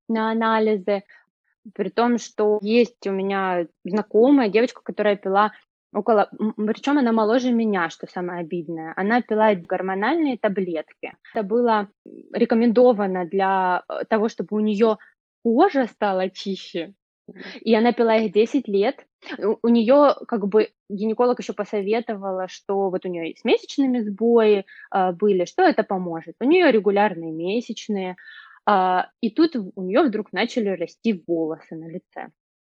на 0.08 0.30
анализы, 0.30 1.04
при 1.74 1.88
том, 1.88 2.18
что 2.18 2.58
есть 2.60 3.06
у 3.06 3.12
меня 3.12 3.66
знакомая 3.82 4.50
девочка, 4.50 4.82
которая 4.82 5.16
пила 5.16 5.52
около, 5.92 6.30
причем 6.56 6.98
она 6.98 7.12
моложе 7.12 7.52
меня, 7.52 7.90
что 7.90 8.06
самое 8.06 8.40
обидное. 8.40 8.92
Она 8.96 9.20
пила 9.22 9.54
гормональные 9.54 10.38
таблетки. 10.38 11.14
Это 11.34 11.42
было 11.42 11.88
рекомендовано 12.32 13.26
для 13.26 13.82
э, 13.88 14.04
того, 14.08 14.28
чтобы 14.28 14.56
у 14.56 14.60
нее 14.60 14.98
кожа 15.42 15.86
стала 15.86 16.30
чище, 16.30 16.94
и 17.60 17.74
она 17.74 17.92
пила 17.92 18.16
их 18.16 18.32
10 18.32 18.68
лет. 18.68 19.06
У 19.62 19.68
нее 19.68 20.16
как 20.26 20.48
бы 20.48 20.70
гинеколог 20.88 21.38
еще 21.38 21.52
посоветовала, 21.52 22.48
что 22.48 22.90
вот 22.90 23.04
у 23.04 23.08
нее 23.08 23.34
с 23.36 23.44
месячными 23.44 24.00
сбои 24.00 24.64
э, 24.94 25.12
были, 25.12 25.44
что 25.44 25.62
это 25.62 25.82
поможет. 25.82 26.36
У 26.40 26.44
нее 26.44 26.70
регулярные 26.70 27.32
месячные, 27.32 28.16
э, 28.68 28.98
и 29.20 29.30
тут 29.30 29.56
у 29.56 29.82
нее 29.82 30.02
вдруг 30.02 30.32
начали 30.32 30.70
расти 30.70 31.22
волосы 31.26 31.76
на 31.76 31.88
лице. 31.90 32.28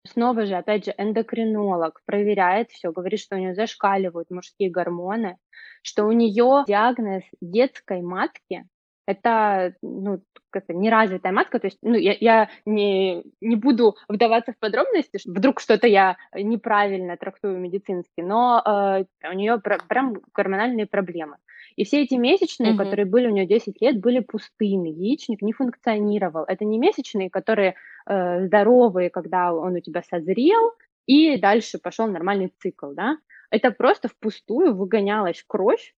Снова 0.07 0.47
же, 0.47 0.55
опять 0.55 0.87
же, 0.87 0.95
эндокринолог 0.97 2.01
проверяет 2.07 2.71
все, 2.71 2.91
говорит, 2.91 3.21
что 3.21 3.37
у 3.37 3.39
нее 3.39 3.55
зашкаливают 3.55 4.31
мужские 4.31 4.71
гормоны, 4.71 5.37
что 5.83 6.05
у 6.05 6.13
нее 6.13 6.65
диагноз 6.67 7.23
детской 7.41 8.01
матки, 8.01 8.67
это, 9.11 9.75
ну, 9.83 10.21
как-то 10.51 10.75
неразвитая 10.75 11.33
матка, 11.33 11.59
то 11.59 11.67
есть, 11.67 11.79
ну, 11.83 11.95
я, 11.95 12.17
я 12.21 12.49
не, 12.67 13.23
не 13.41 13.57
буду 13.57 13.97
вдаваться 14.09 14.53
в 14.53 14.59
подробности, 14.59 15.19
вдруг 15.25 15.61
что-то 15.61 15.87
я 15.87 16.17
неправильно 16.35 17.17
трактую 17.17 17.59
медицински, 17.59 18.21
но 18.21 18.63
э, 18.65 19.29
у 19.29 19.33
нее 19.33 19.61
пр- 19.61 19.83
прям 19.89 20.17
гормональные 20.35 20.87
проблемы. 20.87 21.37
И 21.77 21.85
все 21.85 22.03
эти 22.03 22.15
месячные, 22.15 22.73
mm-hmm. 22.73 22.77
которые 22.77 23.07
были 23.07 23.29
у 23.29 23.31
нее 23.31 23.47
10 23.47 23.81
лет, 23.81 24.01
были 24.01 24.21
пустыми, 24.21 24.89
яичник 24.89 25.41
не 25.43 25.53
функционировал. 25.53 26.45
Это 26.47 26.65
не 26.65 26.79
месячные, 26.79 27.31
которые 27.31 27.77
э, 28.07 28.47
здоровые, 28.47 29.11
когда 29.11 29.55
он 29.55 29.75
у 29.75 29.81
тебя 29.81 30.03
созрел, 30.03 30.73
и 31.07 31.39
дальше 31.39 31.79
пошел 31.79 32.07
нормальный 32.07 32.53
цикл, 32.59 32.93
да. 32.93 33.19
Это 33.51 33.71
просто 33.73 34.09
впустую 34.09 34.75
выгонялась 34.75 35.43
кровь, 35.47 35.95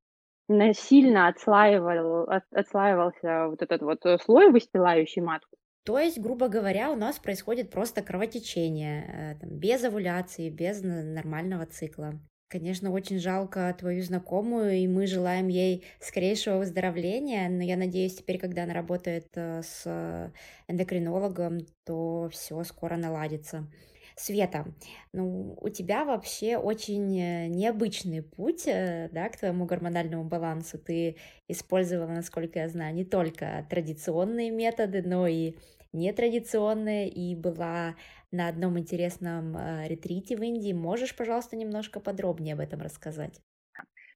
насильно 0.49 1.29
отслаивал, 1.29 2.29
от, 2.29 2.45
отслаивался 2.53 3.49
вот 3.49 3.63
этот 3.63 3.83
вот 3.83 4.05
э, 4.05 4.19
слой, 4.19 4.51
выстилающий 4.51 5.23
матку. 5.23 5.57
То 5.85 5.99
есть, 5.99 6.21
грубо 6.21 6.49
говоря, 6.49 6.91
у 6.91 6.97
нас 6.97 7.19
происходит 7.19 7.71
просто 7.71 8.03
кровотечение, 8.03 9.35
э, 9.37 9.41
там, 9.41 9.51
без 9.51 9.83
овуляции, 9.83 10.49
без 10.49 10.83
нормального 10.83 11.67
цикла. 11.67 12.21
Конечно, 12.49 12.93
очень 12.93 13.19
жалко 13.19 13.75
твою 13.79 14.03
знакомую, 14.03 14.73
и 14.73 14.87
мы 14.87 15.07
желаем 15.07 15.49
ей 15.49 15.85
скорейшего 16.01 16.59
выздоровления, 16.59 17.49
но 17.49 17.63
я 17.63 17.77
надеюсь, 17.77 18.17
теперь, 18.17 18.39
когда 18.39 18.65
она 18.65 18.75
работает 18.75 19.27
э, 19.35 19.63
с 19.63 20.33
эндокринологом, 20.69 21.61
то 21.85 22.29
все 22.31 22.63
скоро 22.65 22.97
наладится. 22.97 23.67
Света, 24.16 24.66
ну, 25.12 25.57
у 25.61 25.69
тебя 25.69 26.04
вообще 26.04 26.57
очень 26.57 27.19
э, 27.19 27.47
необычный 27.49 28.23
путь, 28.23 28.64
э, 28.66 29.09
да, 29.12 29.28
к 29.28 29.38
твоему 29.38 29.64
гормональному 29.64 30.25
балансу. 30.25 30.78
Ты 30.78 31.16
использовала, 31.49 32.11
насколько 32.11 32.59
я 32.59 32.69
знаю, 32.69 32.95
не 32.95 33.04
только 33.04 33.66
традиционные 33.71 34.50
методы, 34.50 35.02
но 35.02 35.26
и 35.26 35.54
нетрадиционные, 35.92 37.09
и 37.09 37.35
была 37.35 37.97
на 38.31 38.49
одном 38.49 38.78
интересном 38.78 39.57
э, 39.57 39.88
ретрите 39.88 40.37
в 40.37 40.42
Индии. 40.42 40.73
Можешь, 40.73 41.16
пожалуйста, 41.16 41.57
немножко 41.57 42.00
подробнее 42.00 42.54
об 42.54 42.61
этом 42.61 42.81
рассказать? 42.81 43.40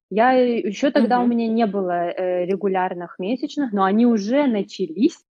Я 0.09 0.33
еще 0.33 0.93
тогда 0.93 1.19
угу. 1.19 1.27
у 1.27 1.29
меня 1.29 1.49
не 1.49 1.67
было 1.67 2.13
регулярных 2.45 3.19
месячных, 3.19 3.73
но 3.73 3.83
они 3.83 4.07
уже 4.07 4.47
начались. 4.47 5.26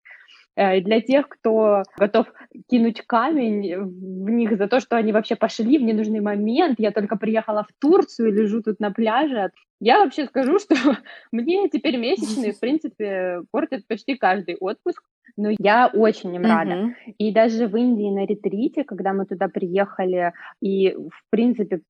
Э, 0.56 0.78
и 0.78 0.80
для 0.80 1.00
тех, 1.00 1.28
кто 1.28 1.82
готов 1.98 2.26
кинуть 2.68 3.02
камень 3.06 3.76
в 3.76 4.30
них 4.30 4.56
за 4.56 4.66
то, 4.66 4.80
что 4.80 4.96
они 4.96 5.12
вообще 5.12 5.36
пошли 5.36 5.78
в 5.78 5.82
ненужный 5.82 6.20
момент, 6.20 6.80
я 6.80 6.90
только 6.90 7.16
приехала 7.16 7.64
в 7.64 7.72
Турцию, 7.78 8.32
лежу 8.32 8.62
тут 8.62 8.80
на 8.80 8.90
пляже, 8.90 9.50
я 9.80 10.00
вообще 10.00 10.24
скажу, 10.26 10.58
что 10.58 10.74
мне 11.32 11.68
теперь 11.68 11.98
месячные, 11.98 12.52
в 12.52 12.60
принципе, 12.60 13.42
портят 13.50 13.86
почти 13.86 14.16
каждый 14.16 14.56
отпуск, 14.56 15.02
но 15.36 15.50
я 15.58 15.90
очень 15.92 16.34
им 16.34 16.42
рада. 16.42 16.72
Mm-hmm. 16.72 17.12
И 17.18 17.32
даже 17.32 17.66
в 17.66 17.76
Индии 17.76 18.10
на 18.10 18.24
ретрите, 18.24 18.84
когда 18.84 19.12
мы 19.12 19.26
туда 19.26 19.48
приехали, 19.48 20.32
и, 20.62 20.94
в 20.94 21.30
принципе, 21.30 21.82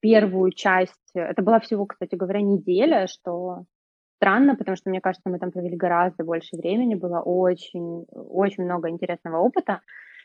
первую 0.00 0.52
часть, 0.52 0.92
это 1.14 1.42
была 1.42 1.58
всего, 1.58 1.86
кстати 1.86 2.14
говоря, 2.14 2.40
неделя, 2.40 3.08
что 3.08 3.64
странно, 4.16 4.56
потому 4.56 4.76
что, 4.76 4.90
мне 4.90 5.00
кажется, 5.00 5.28
мы 5.28 5.38
там 5.38 5.50
провели 5.52 5.76
гораздо 5.76 6.24
больше 6.24 6.56
времени, 6.56 6.94
было 6.94 7.20
очень, 7.20 8.06
очень 8.10 8.64
много 8.64 8.88
интересного 8.88 9.38
опыта. 9.38 9.80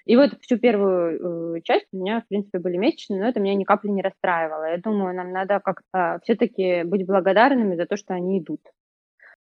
И 0.05 0.15
вот 0.15 0.31
всю 0.41 0.57
первую 0.57 1.57
э, 1.57 1.61
часть 1.61 1.87
у 1.93 1.97
меня, 1.97 2.21
в 2.21 2.27
принципе, 2.27 2.57
были 2.59 2.77
месячные, 2.77 3.21
но 3.21 3.27
это 3.27 3.39
меня 3.39 3.53
ни 3.55 3.63
капли 3.63 3.89
не 3.89 4.01
расстраивало. 4.01 4.71
Я 4.71 4.77
думаю, 4.77 5.15
нам 5.15 5.31
надо 5.31 5.59
как-то 5.59 6.19
все-таки 6.23 6.83
быть 6.83 7.05
благодарными 7.05 7.75
за 7.75 7.85
то, 7.85 7.97
что 7.97 8.15
они 8.15 8.39
идут. 8.39 8.61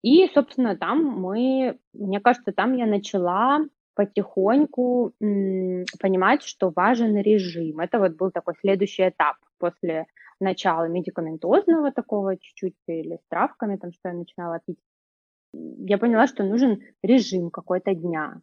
И, 0.02 0.30
собственно, 0.34 0.78
там 0.78 1.04
мы, 1.04 1.78
мне 1.94 2.20
кажется, 2.20 2.52
там 2.54 2.74
я 2.74 2.86
начала 2.86 3.60
потихоньку 3.96 5.14
м, 5.22 5.86
понимать, 6.00 6.44
что 6.44 6.72
важен 6.76 7.18
режим. 7.18 7.80
Это 7.80 8.00
вот 8.00 8.16
был 8.16 8.32
такой 8.32 8.54
следующий 8.62 9.10
этап 9.10 9.38
после 9.58 10.06
начала 10.40 10.88
медикаментозного 10.88 11.92
такого 11.92 12.38
чуть-чуть 12.38 12.76
или 12.88 13.16
с 13.18 13.28
травками, 13.30 13.78
там, 13.78 13.92
что 13.92 14.10
я 14.10 14.16
начинала 14.16 14.60
пить. 14.66 14.80
Я 15.54 15.98
поняла, 15.98 16.28
что 16.28 16.44
нужен 16.44 16.82
режим 17.02 17.50
какой-то 17.50 17.94
дня, 17.96 18.42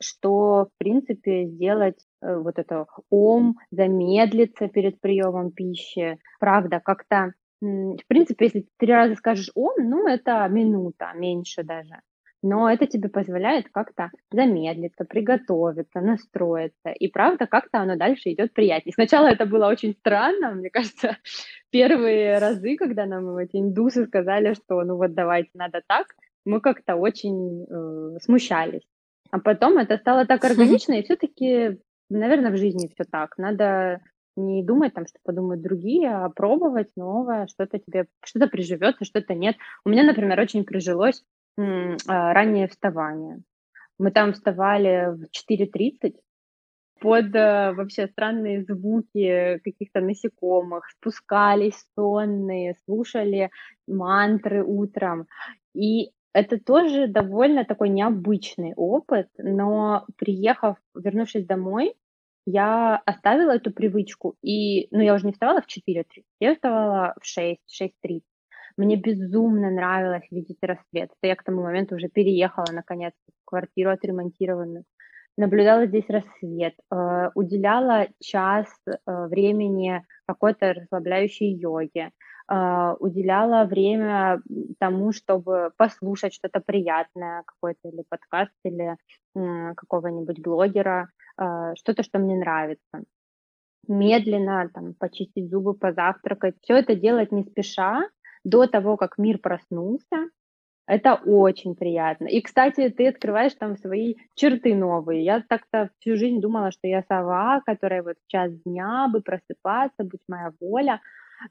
что, 0.00 0.66
в 0.66 0.78
принципе, 0.78 1.46
сделать 1.46 1.98
э, 2.20 2.36
вот 2.36 2.58
это 2.58 2.86
ом, 3.10 3.58
замедлиться 3.70 4.68
перед 4.68 5.00
приемом 5.00 5.50
пищи, 5.50 6.18
правда, 6.38 6.80
как-то 6.80 7.32
в 7.62 8.06
принципе, 8.08 8.46
если 8.46 8.66
три 8.76 8.92
раза 8.92 9.14
скажешь 9.14 9.52
«ом», 9.54 9.72
ну, 9.78 10.08
это 10.08 10.48
минута, 10.48 11.12
меньше 11.14 11.62
даже 11.62 12.00
но 12.42 12.68
это 12.68 12.86
тебе 12.86 13.08
позволяет 13.08 13.68
как-то 13.70 14.10
замедлиться, 14.32 15.04
приготовиться, 15.04 16.00
настроиться. 16.00 16.90
И 16.90 17.08
правда, 17.08 17.46
как-то 17.46 17.78
оно 17.78 17.96
дальше 17.96 18.32
идет 18.32 18.52
приятнее. 18.52 18.92
Сначала 18.92 19.28
это 19.28 19.46
было 19.46 19.68
очень 19.68 19.94
странно, 19.94 20.50
мне 20.50 20.68
кажется, 20.68 21.18
первые 21.70 22.38
разы, 22.38 22.76
когда 22.76 23.06
нам 23.06 23.36
эти 23.38 23.56
индусы 23.56 24.06
сказали, 24.06 24.54
что 24.54 24.82
ну 24.82 24.96
вот 24.96 25.14
давайте 25.14 25.50
надо 25.54 25.82
так, 25.86 26.08
мы 26.44 26.60
как-то 26.60 26.96
очень 26.96 27.64
э, 27.64 28.18
смущались. 28.20 28.82
А 29.30 29.38
потом 29.38 29.78
это 29.78 29.96
стало 29.96 30.26
так 30.26 30.44
органично, 30.44 30.94
и 30.94 31.04
все-таки, 31.04 31.78
наверное, 32.10 32.50
в 32.50 32.56
жизни 32.56 32.90
все 32.92 33.04
так. 33.04 33.38
Надо 33.38 34.00
не 34.36 34.64
думать 34.64 34.94
там, 34.94 35.06
что 35.06 35.18
подумают 35.22 35.62
другие, 35.62 36.10
а 36.10 36.28
пробовать 36.28 36.88
новое, 36.96 37.46
что-то 37.46 37.78
тебе, 37.78 38.06
что-то 38.24 38.48
приживется, 38.48 39.04
что-то 39.04 39.34
нет. 39.34 39.56
У 39.84 39.90
меня, 39.90 40.02
например, 40.02 40.40
очень 40.40 40.64
прижилось 40.64 41.22
раннее 41.56 42.68
вставание. 42.68 43.42
Мы 43.98 44.10
там 44.10 44.32
вставали 44.32 45.14
в 45.14 45.28
4.30 45.52 46.14
под 47.02 47.34
э, 47.34 47.72
вообще 47.72 48.06
странные 48.06 48.62
звуки 48.62 49.58
каких-то 49.64 50.00
насекомых, 50.00 50.88
спускались 50.88 51.84
сонные, 51.96 52.76
слушали 52.84 53.50
мантры 53.88 54.64
утром. 54.64 55.26
И 55.74 56.12
это 56.32 56.58
тоже 56.58 57.08
довольно 57.08 57.64
такой 57.64 57.88
необычный 57.88 58.72
опыт, 58.76 59.28
но 59.36 60.06
приехав, 60.16 60.76
вернувшись 60.94 61.44
домой, 61.44 61.94
я 62.46 62.96
оставила 63.04 63.52
эту 63.52 63.72
привычку, 63.72 64.36
и, 64.42 64.88
ну, 64.90 65.00
я 65.00 65.14
уже 65.14 65.26
не 65.26 65.32
вставала 65.32 65.60
в 65.60 65.66
4.30, 65.66 66.04
я 66.40 66.54
вставала 66.54 67.14
в 67.20 67.26
6, 67.26 67.60
6.30. 67.82 68.20
Мне 68.76 68.96
безумно 68.96 69.70
нравилось 69.70 70.26
видеть 70.30 70.58
рассвет. 70.62 71.10
Это 71.10 71.28
я 71.28 71.36
к 71.36 71.42
тому 71.42 71.62
моменту 71.62 71.96
уже 71.96 72.08
переехала, 72.08 72.66
наконец, 72.72 73.12
в 73.28 73.44
квартиру 73.44 73.90
отремонтированную. 73.90 74.84
Наблюдала 75.38 75.86
здесь 75.86 76.08
рассвет, 76.08 76.74
э, 76.90 77.30
уделяла 77.34 78.06
час 78.20 78.66
э, 78.86 79.26
времени 79.28 80.04
какой-то 80.26 80.74
расслабляющей 80.74 81.54
йоге, 81.54 82.10
э, 82.50 82.94
уделяла 83.00 83.64
время 83.64 84.42
тому, 84.78 85.12
чтобы 85.12 85.70
послушать 85.78 86.34
что-то 86.34 86.60
приятное, 86.60 87.44
какой-то 87.46 87.88
или 87.88 88.04
подкаст, 88.08 88.52
или 88.64 88.96
какого-нибудь 89.34 90.42
блогера, 90.42 91.08
что-то, 91.38 92.02
что 92.02 92.18
мне 92.18 92.36
нравится. 92.36 93.04
Медленно 93.88 94.68
там 94.74 94.92
почистить 94.92 95.50
зубы, 95.50 95.72
позавтракать. 95.72 96.56
Все 96.60 96.76
это 96.76 96.94
делать 96.94 97.32
не 97.32 97.44
спеша, 97.44 98.02
до 98.44 98.66
того, 98.66 98.96
как 98.96 99.18
мир 99.18 99.38
проснулся. 99.38 100.28
Это 100.86 101.14
очень 101.14 101.76
приятно. 101.76 102.26
И, 102.26 102.40
кстати, 102.40 102.88
ты 102.88 103.08
открываешь 103.08 103.54
там 103.54 103.76
свои 103.76 104.16
черты 104.34 104.74
новые. 104.74 105.24
Я 105.24 105.40
так-то 105.40 105.90
всю 105.98 106.16
жизнь 106.16 106.40
думала, 106.40 106.72
что 106.72 106.88
я 106.88 107.02
сова, 107.08 107.62
которая 107.64 108.02
вот 108.02 108.16
в 108.18 108.30
час 108.30 108.52
дня 108.64 109.08
бы 109.08 109.22
просыпаться, 109.22 110.02
будь 110.02 110.22
моя 110.28 110.52
воля. 110.60 111.00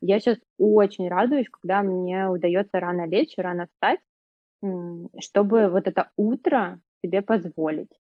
Я 0.02 0.20
сейчас 0.20 0.38
очень 0.58 1.10
радуюсь, 1.10 1.50
когда 1.50 1.82
мне 1.82 2.28
удается 2.28 2.80
рано 2.80 3.08
лечь, 3.08 3.34
рано 3.38 3.68
встать, 3.68 4.00
чтобы 5.20 5.70
вот 5.70 5.88
это 5.88 6.12
утро 6.18 6.80
себе 7.02 7.22
позволить. 7.22 7.92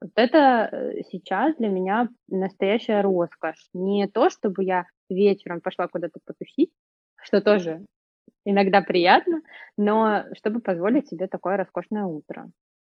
Вот 0.00 0.12
это 0.14 0.68
э, 0.72 1.02
сейчас 1.10 1.56
для 1.56 1.68
меня 1.68 2.08
настоящая 2.28 3.02
роскошь. 3.02 3.68
Не 3.74 4.08
то, 4.08 4.30
чтобы 4.30 4.64
я 4.64 4.86
вечером 5.08 5.60
пошла 5.60 5.88
куда-то 5.88 6.20
потусить, 6.24 6.72
что 7.22 7.40
тоже 7.42 7.84
иногда 8.44 8.80
приятно, 8.82 9.42
но 9.76 10.24
чтобы 10.34 10.60
позволить 10.60 11.08
себе 11.08 11.26
такое 11.26 11.56
роскошное 11.56 12.04
утро. 12.04 12.50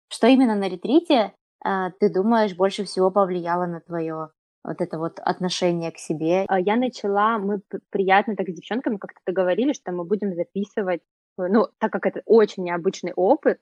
Что 0.09 0.27
именно 0.27 0.55
на 0.55 0.69
ретрите, 0.69 1.33
а, 1.65 1.91
ты 1.91 2.13
думаешь, 2.13 2.57
больше 2.57 2.85
всего 2.85 3.11
повлияло 3.11 3.67
на 3.67 3.81
твое 3.81 4.31
вот 4.65 4.81
это 4.81 4.99
вот 4.99 5.21
отношение 5.21 5.93
к 5.93 5.99
себе? 5.99 6.45
А, 6.49 6.59
я 6.59 6.77
начала, 6.77 7.39
мы 7.39 7.61
приятно 7.91 8.37
так 8.37 8.49
с 8.49 8.55
девчонками 8.55 8.97
как-то 8.97 9.21
договорились, 9.27 9.77
что 9.77 9.93
мы 9.93 10.05
будем 10.05 10.35
записывать, 10.35 11.03
э, 11.39 11.47
ну, 11.49 11.69
так 11.79 11.93
как 11.93 12.07
это 12.07 12.23
очень 12.27 12.65
необычный 12.65 13.13
опыт, 13.15 13.59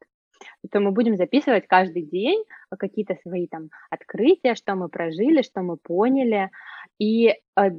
то 0.70 0.80
мы 0.80 0.92
будем 0.92 1.16
записывать 1.16 1.66
каждый 1.66 2.02
день 2.02 2.44
какие-то 2.78 3.16
свои 3.22 3.46
там 3.48 3.70
открытия, 3.90 4.54
что 4.54 4.74
мы 4.74 4.88
прожили, 4.88 5.42
что 5.42 5.62
мы 5.62 5.76
поняли. 5.76 6.50
И 6.98 7.28
э, 7.28 7.70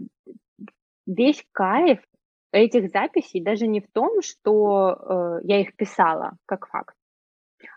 весь 1.05 1.43
кайф 1.51 2.00
этих 2.51 2.89
записей 2.89 3.41
даже 3.41 3.68
не 3.68 3.82
в 3.82 3.91
том, 3.91 4.22
что 4.22 4.91
э, 4.91 5.39
я 5.44 5.62
их 5.62 5.75
писала 5.75 6.34
как 6.46 6.68
факт, 6.68 6.96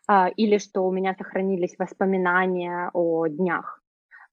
а, 0.07 0.29
или 0.29 0.59
что 0.59 0.83
у 0.83 0.93
меня 0.93 1.15
сохранились 1.15 1.79
воспоминания 1.79 2.91
о 2.93 3.27
днях, 3.27 3.81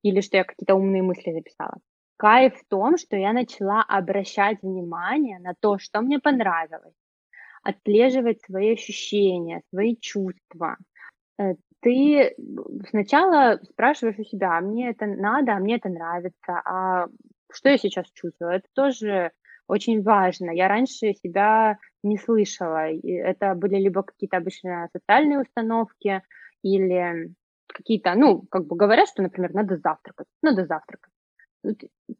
или 0.01 0.21
что 0.21 0.37
я 0.37 0.43
какие-то 0.43 0.75
умные 0.75 1.03
мысли 1.03 1.31
записала. 1.31 1.77
Кайф 2.17 2.55
в 2.55 2.67
том, 2.67 2.97
что 2.97 3.15
я 3.15 3.33
начала 3.33 3.81
обращать 3.81 4.61
внимание 4.61 5.39
на 5.39 5.53
то, 5.59 5.77
что 5.77 6.01
мне 6.01 6.19
понравилось, 6.19 6.95
отслеживать 7.63 8.41
свои 8.41 8.73
ощущения, 8.73 9.61
свои 9.69 9.95
чувства. 9.95 10.77
Э, 11.37 11.55
ты 11.81 12.35
сначала 12.89 13.59
спрашиваешь 13.63 14.19
у 14.19 14.23
себя, 14.23 14.57
а 14.57 14.61
мне 14.61 14.89
это 14.89 15.05
надо, 15.05 15.53
а 15.53 15.59
мне 15.59 15.77
это 15.77 15.89
нравится, 15.89 16.61
а 16.65 17.07
что 17.51 17.69
я 17.69 17.77
сейчас 17.77 18.05
чувствую? 18.11 18.51
Это 18.51 18.67
тоже 18.73 19.31
очень 19.69 20.01
важно. 20.01 20.51
Я 20.51 20.67
раньше 20.67 21.13
себя 21.13 21.77
не 22.03 22.17
слышала. 22.17 22.89
Это 22.91 23.55
были 23.55 23.75
либо 23.75 24.03
какие-то 24.03 24.37
обычно 24.37 24.89
социальные 24.91 25.41
установки, 25.41 26.21
или 26.63 27.33
какие-то, 27.67 28.15
ну, 28.15 28.41
как 28.49 28.65
бы 28.65 28.75
говорят, 28.75 29.07
что, 29.07 29.21
например, 29.21 29.53
надо 29.53 29.77
завтракать, 29.77 30.27
надо 30.41 30.65
завтракать. 30.65 31.13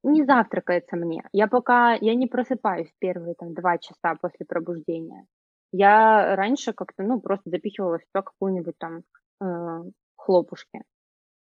Не 0.04 0.26
завтракается 0.26 0.95
мне. 0.95 1.24
Я 1.32 1.47
пока, 1.47 1.93
я 1.93 2.13
не 2.13 2.28
просыпаюсь 2.28 2.91
первые 3.00 3.36
там 3.36 3.54
два 3.54 3.78
часа 3.78 4.15
после 4.21 4.45
пробуждения. 4.45 5.26
Я 5.71 6.36
раньше 6.36 6.74
как-то, 6.74 7.04
ну, 7.04 7.21
просто 7.21 7.50
запихивала 7.50 8.00
в 8.00 8.04
себя 8.04 8.21
какую-нибудь 8.21 8.78
там 8.78 9.04
э, 9.41 9.84
хлопушки. 10.15 10.82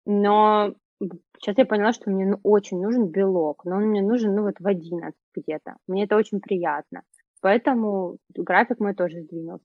Но 0.04 0.74
Сейчас 1.00 1.56
я 1.56 1.64
поняла, 1.64 1.92
что 1.92 2.10
мне 2.10 2.26
ну, 2.26 2.40
очень 2.42 2.80
нужен 2.80 3.06
белок, 3.06 3.64
но 3.64 3.76
он 3.76 3.84
мне 3.84 4.02
нужен, 4.02 4.34
ну, 4.34 4.42
вот 4.42 4.56
в 4.58 4.66
11 4.66 5.14
где-то. 5.34 5.76
Мне 5.86 6.04
это 6.04 6.16
очень 6.16 6.40
приятно. 6.40 7.02
Поэтому 7.40 8.18
график 8.34 8.80
мой 8.80 8.94
тоже 8.94 9.22
сдвинулся. 9.22 9.64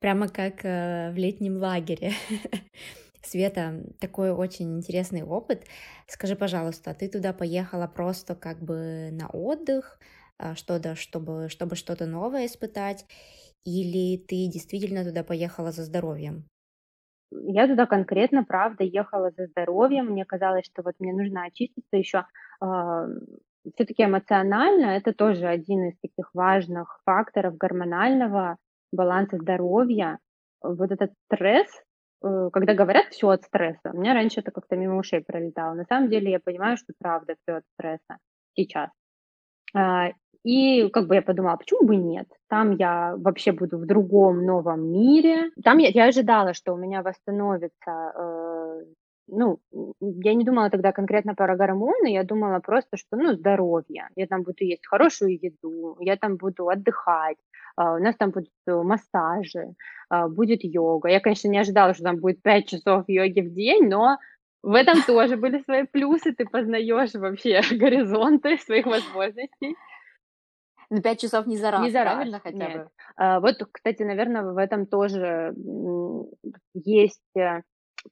Прямо 0.00 0.28
как 0.28 0.64
э, 0.64 1.12
в 1.12 1.16
летнем 1.16 1.56
лагере. 1.58 2.12
Света, 3.22 3.84
такой 4.00 4.32
очень 4.32 4.76
интересный 4.76 5.22
опыт. 5.22 5.64
Скажи, 6.08 6.36
пожалуйста, 6.36 6.92
ты 6.92 7.08
туда 7.08 7.32
поехала 7.32 7.86
просто 7.86 8.34
как 8.34 8.60
бы 8.60 9.10
на 9.12 9.28
отдых, 9.28 9.98
а, 10.38 10.54
что-то, 10.54 10.94
чтобы, 10.94 11.48
чтобы 11.48 11.76
что-то 11.76 12.06
новое 12.06 12.46
испытать, 12.46 13.06
или 13.64 14.18
ты 14.18 14.46
действительно 14.48 15.04
туда 15.04 15.24
поехала 15.24 15.72
за 15.72 15.84
здоровьем? 15.84 16.46
Я 17.42 17.66
туда 17.66 17.86
конкретно, 17.86 18.44
правда, 18.44 18.84
ехала 18.84 19.30
за 19.36 19.46
здоровьем. 19.46 20.06
Мне 20.06 20.24
казалось, 20.24 20.66
что 20.66 20.82
вот 20.82 20.94
мне 20.98 21.12
нужно 21.12 21.44
очиститься 21.44 21.96
еще. 21.96 22.24
Все-таки 23.74 24.04
эмоционально 24.04 24.96
это 24.96 25.14
тоже 25.14 25.46
один 25.46 25.88
из 25.88 25.98
таких 25.98 26.30
важных 26.34 27.00
факторов 27.04 27.56
гормонального 27.56 28.58
баланса 28.92 29.38
здоровья. 29.38 30.18
Вот 30.62 30.90
этот 30.92 31.12
стресс, 31.26 31.68
э, 32.22 32.50
когда 32.52 32.74
говорят 32.74 33.06
все 33.06 33.28
от 33.28 33.42
стресса, 33.42 33.90
у 33.92 33.98
меня 33.98 34.14
раньше 34.14 34.40
это 34.40 34.50
как-то 34.50 34.76
мимо 34.76 34.98
ушей 34.98 35.22
пролетало. 35.22 35.74
На 35.74 35.84
самом 35.84 36.10
деле 36.10 36.30
я 36.30 36.40
понимаю, 36.40 36.76
что 36.76 36.92
правда 36.98 37.36
все 37.42 37.56
от 37.56 37.64
стресса 37.74 38.18
сейчас. 38.54 38.90
А, 39.74 40.10
и 40.44 40.88
как 40.90 41.06
бы 41.06 41.14
я 41.14 41.22
подумала, 41.22 41.56
почему 41.56 41.86
бы 41.86 41.96
нет? 41.96 42.28
Там 42.48 42.76
я 42.76 43.14
вообще 43.16 43.52
буду 43.52 43.78
в 43.78 43.86
другом 43.86 44.44
новом 44.44 44.92
мире. 44.92 45.50
Там 45.62 45.78
я, 45.78 45.88
я 45.88 46.04
ожидала, 46.04 46.54
что 46.54 46.74
у 46.74 46.76
меня 46.76 47.02
восстановится 47.02 48.12
э, 48.14 48.84
ну, 49.26 49.58
я 50.00 50.34
не 50.34 50.44
думала 50.44 50.70
тогда 50.70 50.92
конкретно 50.92 51.34
про 51.34 51.56
гормоны, 51.56 52.12
я 52.12 52.24
думала 52.24 52.58
просто, 52.60 52.96
что, 52.96 53.16
ну, 53.16 53.32
здоровье. 53.32 54.08
Я 54.16 54.26
там 54.26 54.42
буду 54.42 54.64
есть 54.64 54.86
хорошую 54.86 55.38
еду, 55.40 55.96
я 56.00 56.16
там 56.16 56.36
буду 56.36 56.68
отдыхать, 56.68 57.38
uh, 57.80 57.96
у 57.96 58.02
нас 58.02 58.16
там 58.16 58.30
будут 58.30 58.50
массажи, 58.66 59.74
uh, 60.12 60.28
будет 60.28 60.60
йога. 60.62 61.08
Я, 61.08 61.20
конечно, 61.20 61.48
не 61.48 61.58
ожидала, 61.58 61.94
что 61.94 62.04
там 62.04 62.16
будет 62.16 62.42
5 62.42 62.68
часов 62.68 63.04
йоги 63.08 63.40
в 63.40 63.54
день, 63.54 63.88
но 63.88 64.18
в 64.62 64.74
этом 64.74 65.02
тоже 65.02 65.36
были 65.36 65.62
свои 65.62 65.84
плюсы, 65.84 66.32
ты 66.32 66.44
познаешь 66.44 67.14
вообще 67.14 67.60
горизонты 67.76 68.58
своих 68.58 68.86
возможностей. 68.86 69.76
На 70.94 71.02
пять 71.02 71.20
часов 71.20 71.48
не 71.48 71.56
за 71.56 71.72
раз, 71.72 71.82
не 71.82 71.90
за 71.90 72.04
раз, 72.04 72.14
правильно 72.14 72.38
хотя 72.38 72.56
нет. 72.56 72.84
бы? 72.84 72.88
А, 73.16 73.40
вот, 73.40 73.56
кстати, 73.72 74.04
наверное, 74.04 74.44
в 74.44 74.56
этом 74.56 74.86
тоже 74.86 75.52
есть 76.72 77.36
э, 77.36 77.62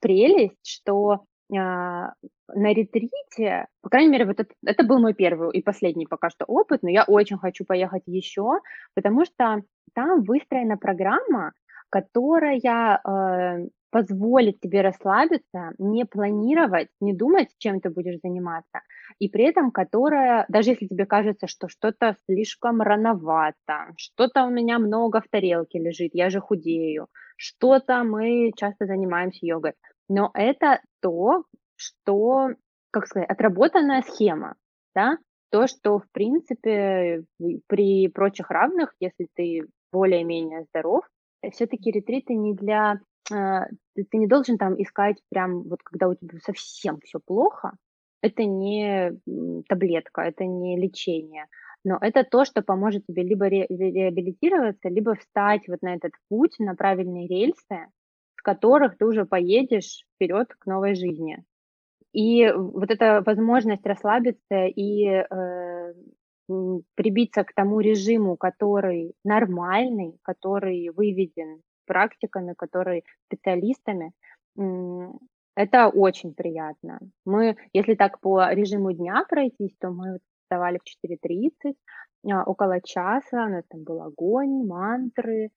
прелесть, 0.00 0.66
что 0.66 1.20
а, 1.56 2.12
на 2.48 2.74
ретрите, 2.74 3.66
по 3.82 3.88
крайней 3.88 4.10
мере, 4.10 4.24
вот 4.24 4.40
это, 4.40 4.52
это 4.66 4.82
был 4.82 4.98
мой 4.98 5.14
первый 5.14 5.56
и 5.56 5.62
последний 5.62 6.06
пока 6.08 6.28
что 6.28 6.44
опыт, 6.44 6.82
но 6.82 6.90
я 6.90 7.04
очень 7.04 7.38
хочу 7.38 7.64
поехать 7.64 8.02
еще, 8.06 8.58
потому 8.94 9.24
что 9.26 9.62
там 9.94 10.22
выстроена 10.24 10.76
программа, 10.76 11.52
которая 11.88 12.58
э, 12.58 13.68
позволит 13.92 14.58
тебе 14.60 14.80
расслабиться, 14.80 15.74
не 15.78 16.06
планировать, 16.06 16.88
не 17.00 17.12
думать, 17.14 17.50
чем 17.58 17.80
ты 17.80 17.90
будешь 17.90 18.18
заниматься, 18.24 18.80
и 19.20 19.28
при 19.28 19.44
этом 19.44 19.70
которая, 19.70 20.46
даже 20.48 20.70
если 20.70 20.86
тебе 20.86 21.06
кажется, 21.06 21.46
что 21.46 21.68
что-то 21.68 22.16
слишком 22.26 22.80
рановато, 22.80 23.92
что-то 23.98 24.44
у 24.46 24.50
меня 24.50 24.78
много 24.78 25.20
в 25.20 25.28
тарелке 25.30 25.78
лежит, 25.78 26.12
я 26.14 26.30
же 26.30 26.40
худею, 26.40 27.08
что-то 27.36 28.02
мы 28.02 28.52
часто 28.56 28.86
занимаемся 28.86 29.46
йогой, 29.46 29.74
но 30.08 30.30
это 30.32 30.80
то, 31.02 31.44
что, 31.76 32.48
как 32.90 33.06
сказать, 33.06 33.28
отработанная 33.28 34.02
схема, 34.02 34.54
да, 34.94 35.18
то, 35.50 35.66
что, 35.66 35.98
в 35.98 36.10
принципе, 36.12 37.24
при 37.66 38.08
прочих 38.08 38.50
равных, 38.50 38.94
если 39.00 39.28
ты 39.36 39.66
более-менее 39.92 40.64
здоров, 40.70 41.04
все-таки 41.52 41.90
ретриты 41.90 42.34
не 42.34 42.54
для 42.54 43.00
ты, 43.94 44.04
ты 44.04 44.18
не 44.18 44.26
должен 44.26 44.58
там 44.58 44.80
искать 44.80 45.16
прям 45.30 45.62
вот 45.64 45.82
когда 45.82 46.08
у 46.08 46.14
тебя 46.14 46.38
совсем 46.40 47.00
все 47.00 47.20
плохо. 47.24 47.72
Это 48.22 48.44
не 48.44 49.12
таблетка, 49.68 50.22
это 50.22 50.44
не 50.44 50.78
лечение, 50.78 51.46
но 51.84 51.98
это 52.00 52.22
то, 52.24 52.44
что 52.44 52.62
поможет 52.62 53.04
тебе 53.06 53.24
либо 53.24 53.46
ре- 53.48 53.66
реабилитироваться, 53.68 54.88
либо 54.88 55.16
встать 55.16 55.66
вот 55.68 55.82
на 55.82 55.94
этот 55.96 56.12
путь, 56.28 56.54
на 56.60 56.76
правильные 56.76 57.26
рельсы, 57.26 57.88
с 58.36 58.42
которых 58.42 58.96
ты 58.96 59.06
уже 59.06 59.24
поедешь 59.26 60.04
вперед 60.14 60.48
к 60.56 60.66
новой 60.66 60.94
жизни. 60.94 61.44
и 62.12 62.50
вот 62.52 62.90
эта 62.90 63.22
возможность 63.24 63.86
расслабиться 63.86 64.66
и 64.66 65.04
э, 65.06 65.94
прибиться 66.94 67.44
к 67.44 67.52
тому 67.54 67.80
режиму, 67.80 68.36
который 68.36 69.14
нормальный, 69.24 70.18
который 70.22 70.90
выведен 70.90 71.62
практиками, 71.86 72.54
который 72.54 73.04
специалистами, 73.26 74.12
это 75.54 75.88
очень 75.88 76.34
приятно. 76.34 77.00
Мы, 77.24 77.56
если 77.72 77.94
так 77.94 78.20
по 78.20 78.52
режиму 78.52 78.92
дня 78.92 79.24
пройтись, 79.28 79.74
то 79.78 79.90
мы 79.90 80.18
вставали 80.44 80.78
в 80.78 81.06
4.30, 81.06 81.74
а, 82.30 82.44
около 82.44 82.80
часа, 82.80 83.46
у 83.46 83.48
нас 83.48 83.64
там 83.68 83.82
был 83.82 84.00
огонь, 84.02 84.64
мантры, 84.66 85.50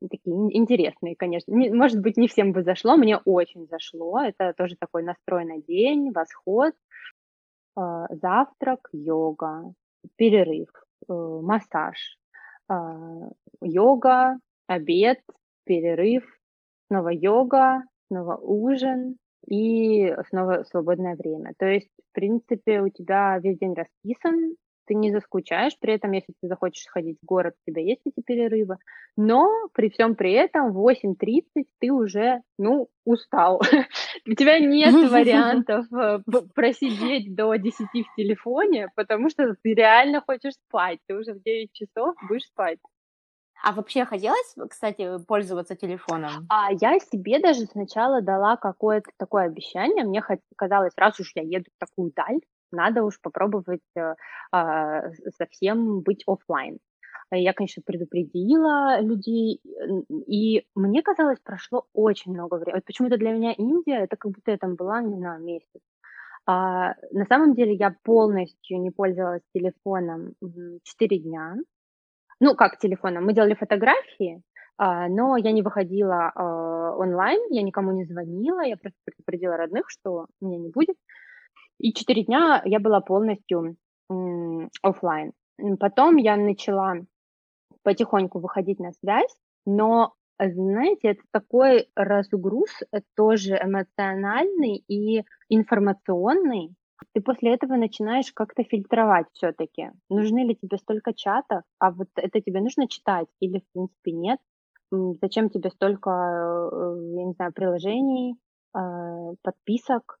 такие 0.00 0.56
интересные, 0.56 1.16
конечно. 1.16 1.52
Не, 1.52 1.70
может 1.70 2.00
быть, 2.00 2.16
не 2.16 2.28
всем 2.28 2.52
бы 2.52 2.62
зашло, 2.62 2.96
мне 2.96 3.18
очень 3.18 3.66
зашло. 3.66 4.20
Это 4.20 4.54
тоже 4.56 4.76
такой 4.76 5.02
настрой 5.02 5.44
на 5.44 5.60
день, 5.60 6.12
восход, 6.12 6.74
э, 7.76 7.80
завтрак, 8.10 8.88
йога, 8.92 9.72
перерыв, 10.16 10.68
э, 11.08 11.12
массаж, 11.12 12.18
э, 12.70 12.74
йога, 13.60 14.38
обед, 14.68 15.18
перерыв, 15.64 16.24
снова 16.88 17.10
йога, 17.10 17.82
снова 18.08 18.36
ужин 18.36 19.16
и 19.46 20.14
снова 20.28 20.64
свободное 20.64 21.16
время. 21.16 21.52
То 21.58 21.66
есть, 21.66 21.90
в 22.10 22.14
принципе, 22.14 22.80
у 22.80 22.88
тебя 22.88 23.38
весь 23.38 23.58
день 23.58 23.74
расписан, 23.74 24.56
ты 24.86 24.94
не 24.94 25.12
заскучаешь, 25.12 25.78
при 25.78 25.94
этом, 25.94 26.12
если 26.12 26.34
ты 26.40 26.48
захочешь 26.48 26.86
ходить 26.86 27.18
в 27.22 27.24
город, 27.24 27.54
у 27.66 27.70
тебя 27.70 27.82
есть 27.82 28.02
эти 28.04 28.20
перерывы, 28.24 28.76
но 29.16 29.48
при 29.74 29.90
всем 29.90 30.16
при 30.16 30.32
этом 30.32 30.72
в 30.72 30.78
8.30 30.78 31.64
ты 31.78 31.92
уже, 31.92 32.42
ну, 32.58 32.88
устал. 33.04 33.60
У 34.26 34.34
тебя 34.34 34.58
нет 34.58 34.92
вариантов 35.10 35.86
э, 35.92 36.18
просидеть 36.54 37.34
до 37.34 37.54
10 37.54 37.80
в 37.80 38.16
телефоне, 38.16 38.88
потому 38.94 39.30
что 39.30 39.54
ты 39.62 39.74
реально 39.74 40.20
хочешь 40.20 40.54
спать, 40.68 40.98
ты 41.06 41.14
уже 41.14 41.34
в 41.34 41.42
9 41.42 41.72
часов 41.72 42.14
будешь 42.28 42.46
спать. 42.46 42.78
А 43.62 43.72
вообще 43.72 44.04
хотелось, 44.04 44.54
кстати, 44.68 45.24
пользоваться 45.24 45.76
телефоном? 45.76 46.46
А 46.48 46.72
я 46.72 46.98
себе 46.98 47.38
даже 47.38 47.66
сначала 47.66 48.20
дала 48.20 48.56
какое-то 48.56 49.10
такое 49.16 49.44
обещание. 49.44 50.04
Мне 50.04 50.22
казалось, 50.56 50.92
раз 50.96 51.20
уж 51.20 51.32
я 51.36 51.42
еду 51.42 51.70
в 51.74 51.78
такую 51.78 52.12
даль, 52.14 52.40
надо 52.72 53.04
уж 53.04 53.20
попробовать 53.20 53.80
э, 53.96 54.14
а, 54.50 55.02
совсем 55.36 56.00
быть 56.00 56.24
офлайн. 56.26 56.78
Я, 57.30 57.54
конечно, 57.54 57.82
предупредила 57.86 59.00
людей, 59.00 59.60
и 60.26 60.66
мне 60.74 61.02
казалось, 61.02 61.38
прошло 61.42 61.86
очень 61.94 62.32
много 62.32 62.56
времени. 62.56 62.74
Вот 62.74 62.84
почему-то 62.84 63.16
для 63.16 63.32
меня 63.32 63.52
Индия, 63.52 64.04
это 64.04 64.16
как 64.16 64.32
будто 64.32 64.50
я 64.50 64.58
там 64.58 64.74
была, 64.74 65.00
не 65.00 65.16
знаю, 65.16 65.42
месяц. 65.42 65.80
А, 66.46 66.94
на 67.12 67.24
самом 67.26 67.54
деле 67.54 67.74
я 67.74 67.94
полностью 68.02 68.80
не 68.80 68.90
пользовалась 68.90 69.42
телефоном 69.54 70.34
4 70.82 71.18
дня. 71.20 71.56
Ну, 72.44 72.56
как 72.56 72.76
телефоном? 72.78 73.24
Мы 73.24 73.34
делали 73.34 73.54
фотографии, 73.54 74.42
а, 74.76 75.06
но 75.06 75.36
я 75.36 75.52
не 75.52 75.62
выходила 75.62 76.32
а, 76.34 76.96
онлайн, 76.96 77.40
я 77.50 77.62
никому 77.62 77.92
не 77.92 78.04
звонила, 78.04 78.62
я 78.62 78.76
просто 78.76 78.98
предупредила 79.04 79.56
родных, 79.56 79.88
что 79.88 80.26
меня 80.40 80.58
не 80.58 80.68
будет. 80.68 80.96
И 81.78 81.92
четыре 81.92 82.24
дня 82.24 82.60
я 82.64 82.80
была 82.80 83.00
полностью 83.00 83.76
офлайн. 84.82 85.32
Потом 85.78 86.16
я 86.16 86.36
начала 86.36 86.96
потихоньку 87.84 88.40
выходить 88.40 88.80
на 88.80 88.90
связь, 88.90 89.36
но, 89.64 90.12
знаете, 90.40 91.10
это 91.10 91.22
такой 91.30 91.90
разгруз, 91.94 92.70
э, 92.90 93.02
тоже 93.14 93.56
эмоциональный 93.62 94.82
и 94.88 95.22
информационный. 95.48 96.74
Ты 97.12 97.20
после 97.20 97.54
этого 97.54 97.74
начинаешь 97.76 98.32
как-то 98.32 98.64
фильтровать 98.64 99.26
все-таки. 99.32 99.90
Нужны 100.08 100.44
ли 100.44 100.56
тебе 100.56 100.78
столько 100.78 101.12
чатов, 101.14 101.62
а 101.78 101.90
вот 101.90 102.08
это 102.16 102.40
тебе 102.40 102.60
нужно 102.60 102.88
читать 102.88 103.28
или, 103.40 103.58
в 103.60 103.72
принципе, 103.72 104.12
нет? 104.12 104.38
Зачем 104.90 105.48
тебе 105.48 105.70
столько, 105.70 106.10
э, 106.10 107.16
я 107.16 107.24
не 107.24 107.32
знаю, 107.32 107.52
приложений, 107.52 108.36
э, 108.76 109.34
подписок? 109.42 110.18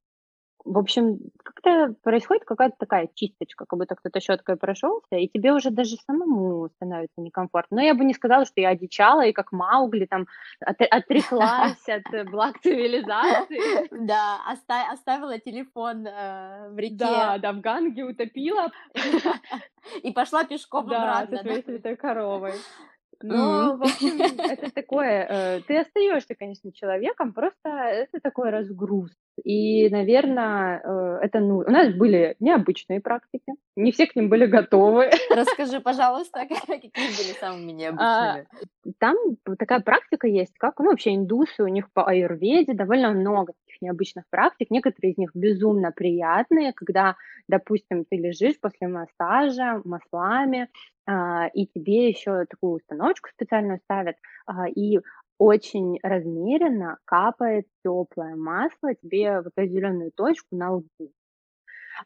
В 0.64 0.78
общем, 0.78 1.18
как-то 1.42 1.94
происходит 2.02 2.44
какая-то 2.44 2.76
такая 2.78 3.08
чисточка, 3.14 3.64
как 3.66 3.78
будто 3.78 3.94
кто-то 3.94 4.20
щеткой 4.20 4.56
прошелся, 4.56 5.16
и 5.16 5.28
тебе 5.28 5.52
уже 5.52 5.70
даже 5.70 5.96
самому 5.96 6.68
становится 6.76 7.20
некомфортно. 7.20 7.76
Но 7.76 7.82
я 7.82 7.94
бы 7.94 8.04
не 8.04 8.14
сказала, 8.14 8.44
что 8.44 8.60
я 8.60 8.70
одичала 8.70 9.24
и 9.26 9.32
как 9.32 9.52
Маугли 9.52 10.06
там 10.06 10.26
от, 10.60 10.80
отреклась 10.80 11.88
от 11.88 12.30
благ 12.30 12.60
цивилизации. 12.60 13.88
Да, 14.06 14.38
оставила 14.92 15.38
телефон 15.38 16.06
э, 16.06 16.70
в 16.70 16.78
реке. 16.78 16.96
Да, 16.96 17.38
да, 17.38 17.52
в 17.52 17.60
Ганге 17.60 18.04
утопила. 18.04 18.70
И 20.02 20.12
пошла 20.12 20.44
пешком 20.44 20.86
обратно. 20.86 21.26
Да, 21.30 21.36
со 21.36 21.42
своей 21.42 21.62
святой 21.62 21.96
коровой. 21.96 22.54
Но, 23.22 23.76
в 23.76 23.82
общем, 23.82 24.20
это 24.50 24.70
такое, 24.72 25.26
э, 25.28 25.60
ты 25.66 25.78
остаешься, 25.78 26.34
конечно, 26.34 26.72
человеком, 26.72 27.32
просто 27.32 27.68
это 27.68 28.20
такой 28.20 28.50
разгруз. 28.50 29.10
И, 29.44 29.88
наверное, 29.88 30.80
э, 30.84 31.18
это 31.22 31.40
ну, 31.40 31.58
у 31.58 31.70
нас 31.70 31.94
были 31.94 32.36
необычные 32.40 33.00
практики, 33.00 33.54
не 33.76 33.92
все 33.92 34.06
к 34.06 34.14
ним 34.14 34.28
были 34.28 34.46
готовы. 34.46 35.10
Расскажи, 35.30 35.80
пожалуйста, 35.80 36.40
какие 36.66 36.90
были 36.90 37.38
самыми 37.38 37.72
необычными? 37.72 38.00
А, 38.00 38.44
там 38.98 39.16
такая 39.58 39.80
практика 39.80 40.26
есть, 40.26 40.56
как, 40.58 40.78
ну, 40.78 40.90
вообще 40.90 41.14
индусы, 41.14 41.62
у 41.62 41.68
них 41.68 41.90
по 41.92 42.06
аюрведе 42.06 42.74
довольно 42.74 43.10
много 43.10 43.52
необычных 43.82 44.24
практик. 44.30 44.70
Некоторые 44.70 45.12
из 45.12 45.18
них 45.18 45.30
безумно 45.34 45.92
приятные, 45.92 46.72
когда, 46.72 47.16
допустим, 47.48 48.04
ты 48.04 48.16
лежишь 48.16 48.58
после 48.60 48.88
массажа 48.88 49.82
маслами, 49.84 50.68
а, 51.06 51.48
и 51.48 51.66
тебе 51.66 52.08
еще 52.08 52.46
такую 52.48 52.74
установочку 52.76 53.28
специальную 53.30 53.80
ставят, 53.84 54.16
а, 54.46 54.68
и 54.68 55.00
очень 55.38 55.98
размеренно 56.02 56.98
капает 57.04 57.66
теплое 57.84 58.36
масло 58.36 58.94
тебе 58.94 59.40
в 59.40 59.48
определенную 59.48 60.12
точку 60.12 60.56
на 60.56 60.72
лбу. 60.74 61.12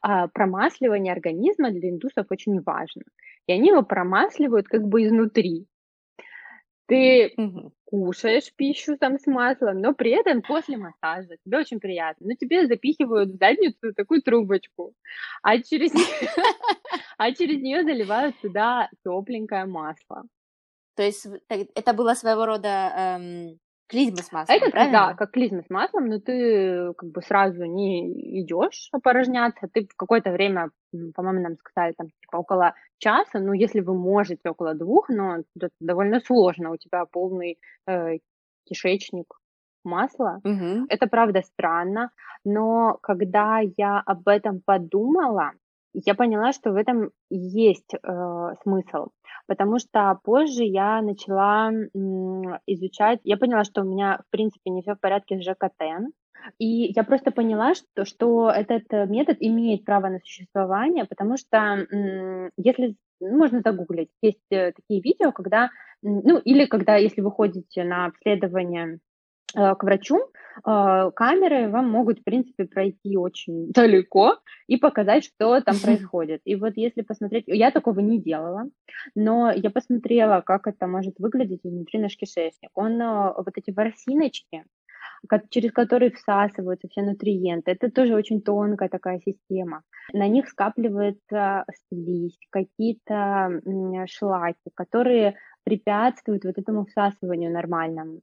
А, 0.01 0.29
промасливание 0.29 1.13
организма 1.13 1.71
для 1.71 1.91
индусов 1.91 2.27
очень 2.31 2.61
важно. 2.63 3.03
И 3.47 3.53
они 3.53 3.69
его 3.69 3.83
промасливают 3.83 4.69
как 4.69 4.83
бы 4.83 5.05
изнутри. 5.05 5.67
Ты 6.87 7.33
угу. 7.37 7.73
Кушаешь 7.87 8.53
пищу 8.55 8.99
там 8.99 9.19
с 9.19 9.27
маслом, 9.27 9.81
но 9.81 9.95
при 9.95 10.11
этом 10.11 10.43
после 10.43 10.77
массажа 10.77 11.37
тебе 11.45 11.59
очень 11.59 11.81
приятно. 11.81 12.27
Но 12.27 12.35
тебе 12.35 12.67
запихивают 12.67 13.31
в 13.31 13.39
задницу 13.39 13.95
такую 13.95 14.23
трубочку, 14.23 14.93
а 15.43 15.59
через, 15.63 15.93
а 17.17 17.33
через 17.33 17.63
нее 17.63 17.85
заливают 17.85 18.37
туда 18.41 18.91
тепленькое 19.05 19.65
масло. 19.67 20.25
То 20.97 21.03
есть 21.03 21.27
это 21.49 21.93
было 21.93 22.15
своего 22.15 22.47
рода 22.47 23.19
эм, 23.19 23.59
клизма 23.89 24.19
с 24.19 24.33
маслом, 24.33 24.57
это, 24.57 24.71
правильно? 24.71 24.93
Да, 24.93 25.15
как 25.15 25.31
клизма 25.31 25.63
с 25.63 25.71
маслом, 25.71 26.09
но 26.09 26.19
ты 26.19 26.93
как 26.95 27.11
бы 27.11 27.23
сразу 27.23 27.65
не 27.65 28.43
идешь 28.43 28.89
опорожняться, 28.93 29.69
ты 29.73 29.87
в 29.87 29.97
какое-то 29.97 30.33
время, 30.33 30.71
по-моему, 31.15 31.41
нам 31.41 31.57
сказали, 31.57 31.95
там, 31.97 32.09
типа, 32.21 32.37
около 32.37 32.75
часа, 32.99 33.39
ну, 33.39 33.53
если 33.53 33.81
вы 33.81 33.95
можете, 33.95 34.51
около 34.51 34.75
двух, 34.75 35.09
но 35.09 35.39
это 35.57 35.71
довольно 35.81 36.21
сложно, 36.21 36.73
у 36.73 36.77
тебя 36.77 37.05
полный 37.07 37.59
э, 37.87 38.19
кишечник 38.65 39.27
масла. 39.85 40.41
Угу. 40.45 40.87
Это 40.89 41.07
правда 41.07 41.43
странно, 41.43 42.11
но 42.45 42.99
когда 43.03 43.61
я 43.77 44.03
об 44.05 44.29
этом 44.29 44.61
подумала, 44.65 45.53
я 45.93 46.15
поняла, 46.15 46.53
что 46.53 46.73
в 46.73 46.77
этом 46.77 47.11
есть 47.31 47.95
э, 47.95 48.55
смысл, 48.63 49.09
потому 49.47 49.79
что 49.79 50.19
позже 50.23 50.65
я 50.65 51.03
начала 51.03 51.71
изучать, 52.67 53.21
я 53.25 53.37
поняла, 53.37 53.65
что 53.65 53.83
у 53.83 53.85
меня, 53.85 54.21
в 54.27 54.31
принципе, 54.31 54.71
не 54.71 54.83
все 54.83 54.95
в 54.95 55.01
порядке 55.01 55.39
с 55.39 55.45
ЖКТ, 55.45 55.83
и 56.59 56.93
я 56.95 57.03
просто 57.03 57.31
поняла, 57.31 57.75
что, 57.75 58.05
что 58.05 58.51
этот 58.51 58.91
метод 59.09 59.39
имеет 59.41 59.85
право 59.85 60.09
на 60.09 60.19
существование, 60.21 61.05
потому 61.05 61.37
что 61.37 61.87
если 62.57 62.97
ну, 63.21 63.39
можно 63.39 63.63
загуглить, 63.65 64.11
есть 64.21 64.45
э, 64.51 64.73
такие 64.73 65.01
видео, 65.01 65.33
когда, 65.33 65.71
ну, 66.03 66.39
или 66.39 66.67
когда, 66.67 66.97
если 66.97 67.23
вы 67.23 67.31
ходите 67.31 67.83
на 67.83 68.07
обследование 68.07 68.99
Э, 68.99 69.06
к 69.55 69.83
врачу, 69.83 70.19
э, 70.19 71.11
камеры 71.15 71.69
вам 71.69 71.89
могут, 71.91 72.21
в 72.21 72.25
принципе, 72.25 72.65
пройти 72.65 73.17
очень 73.17 73.71
далеко 73.73 74.39
и 74.67 74.77
показать, 74.77 75.25
что 75.25 75.61
там 75.61 75.77
происходит. 75.79 76.41
И 76.45 76.57
вот 76.57 76.73
если 76.77 77.03
посмотреть, 77.03 77.45
я 77.47 77.71
такого 77.71 78.01
не 78.01 78.21
делала, 78.21 78.69
но 79.15 79.53
я 79.53 79.71
посмотрела, 79.71 80.41
как 80.41 80.67
это 80.67 80.87
может 80.87 81.19
выглядеть 81.19 81.61
изнутри 81.65 82.01
наш 82.01 82.17
кишечник. 82.17 82.71
Он, 82.75 83.01
э, 83.01 83.33
вот 83.37 83.53
эти 83.55 83.71
ворсиночки, 83.71 84.65
через 85.51 85.73
которые 85.73 86.11
всасываются 86.11 86.89
все 86.89 87.03
нутриенты. 87.03 87.71
Это 87.71 87.91
тоже 87.91 88.15
очень 88.15 88.43
тонкая 88.43 88.89
такая 88.89 89.21
система. 89.25 89.83
На 90.13 90.29
них 90.29 90.49
скапливается 90.49 91.65
слизь, 91.89 92.39
какие-то 92.51 93.61
шлаки, 94.07 94.71
которые 94.75 95.37
препятствуют 95.65 96.45
вот 96.45 96.59
этому 96.59 96.87
всасыванию 96.87 97.53
нормальному. 97.53 98.21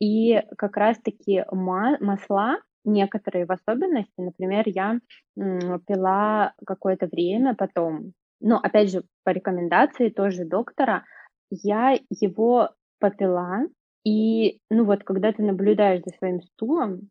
И 0.00 0.42
как 0.56 0.76
раз-таки 0.76 1.44
масла 1.50 2.58
некоторые 2.84 3.46
в 3.46 3.52
особенности. 3.52 4.12
Например, 4.18 4.64
я 4.66 4.98
пила 5.36 6.52
какое-то 6.66 7.06
время 7.06 7.54
потом, 7.54 8.12
ну, 8.40 8.56
опять 8.56 8.90
же, 8.90 9.04
по 9.24 9.30
рекомендации 9.30 10.10
тоже 10.10 10.44
доктора, 10.44 11.04
я 11.50 11.96
его 12.10 12.70
попила, 12.98 13.60
и, 14.04 14.60
ну, 14.70 14.84
вот 14.84 15.04
когда 15.04 15.32
ты 15.32 15.42
наблюдаешь 15.42 16.02
за 16.04 16.14
своим 16.16 16.42
стулом, 16.42 17.08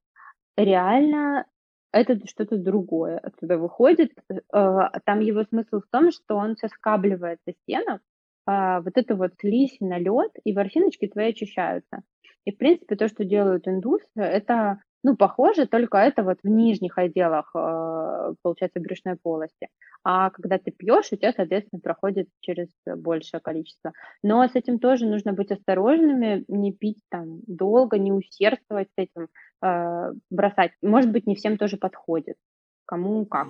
реально 0.56 1.46
это 1.92 2.20
что-то 2.28 2.58
другое 2.58 3.20
отсюда 3.20 3.58
выходит. 3.58 4.12
Э, 4.54 4.90
там 5.06 5.20
его 5.20 5.44
смысл 5.44 5.80
в 5.80 5.90
том, 5.92 6.12
что 6.12 6.36
он 6.36 6.58
соскабливает 6.58 7.40
со 7.46 7.54
стенок, 7.64 8.02
а, 8.46 8.82
вот 8.82 8.94
это 8.96 9.16
вот 9.16 9.34
слизь, 9.40 9.78
налет, 9.80 10.32
и 10.44 10.54
ворсиночки 10.54 11.08
твои 11.08 11.30
очищаются. 11.30 12.02
И, 12.46 12.52
в 12.52 12.58
принципе, 12.58 12.96
то, 12.96 13.08
что 13.08 13.24
делают 13.24 13.68
индусы, 13.68 14.06
это 14.16 14.80
ну, 15.06 15.18
похоже, 15.18 15.68
только 15.68 15.98
это 15.98 16.24
вот 16.24 16.40
в 16.44 16.48
нижних 16.48 16.98
отделах, 16.98 17.52
э, 17.56 18.34
получается, 18.42 18.80
брюшной 18.80 19.18
полости. 19.22 19.68
А 20.06 20.30
когда 20.30 20.58
ты 20.58 20.72
пьешь, 20.72 21.12
у 21.12 21.18
тебя, 21.18 21.34
соответственно, 21.34 21.82
проходит 21.82 22.30
через 22.40 22.70
большее 22.86 23.42
количество. 23.42 23.92
Но 24.24 24.48
с 24.48 24.56
этим 24.56 24.80
тоже 24.80 25.06
нужно 25.06 25.34
быть 25.34 25.52
осторожными, 25.52 26.46
не 26.48 26.72
пить 26.72 27.02
там 27.10 27.42
долго, 27.48 27.98
не 27.98 28.14
усердствовать 28.14 28.88
с 28.88 28.94
этим, 28.98 29.28
э, 29.62 30.14
бросать. 30.30 30.72
Может 30.82 31.12
быть, 31.12 31.28
не 31.28 31.36
всем 31.36 31.58
тоже 31.58 31.76
подходит. 31.76 32.38
Кому 32.86 33.26
как. 33.26 33.48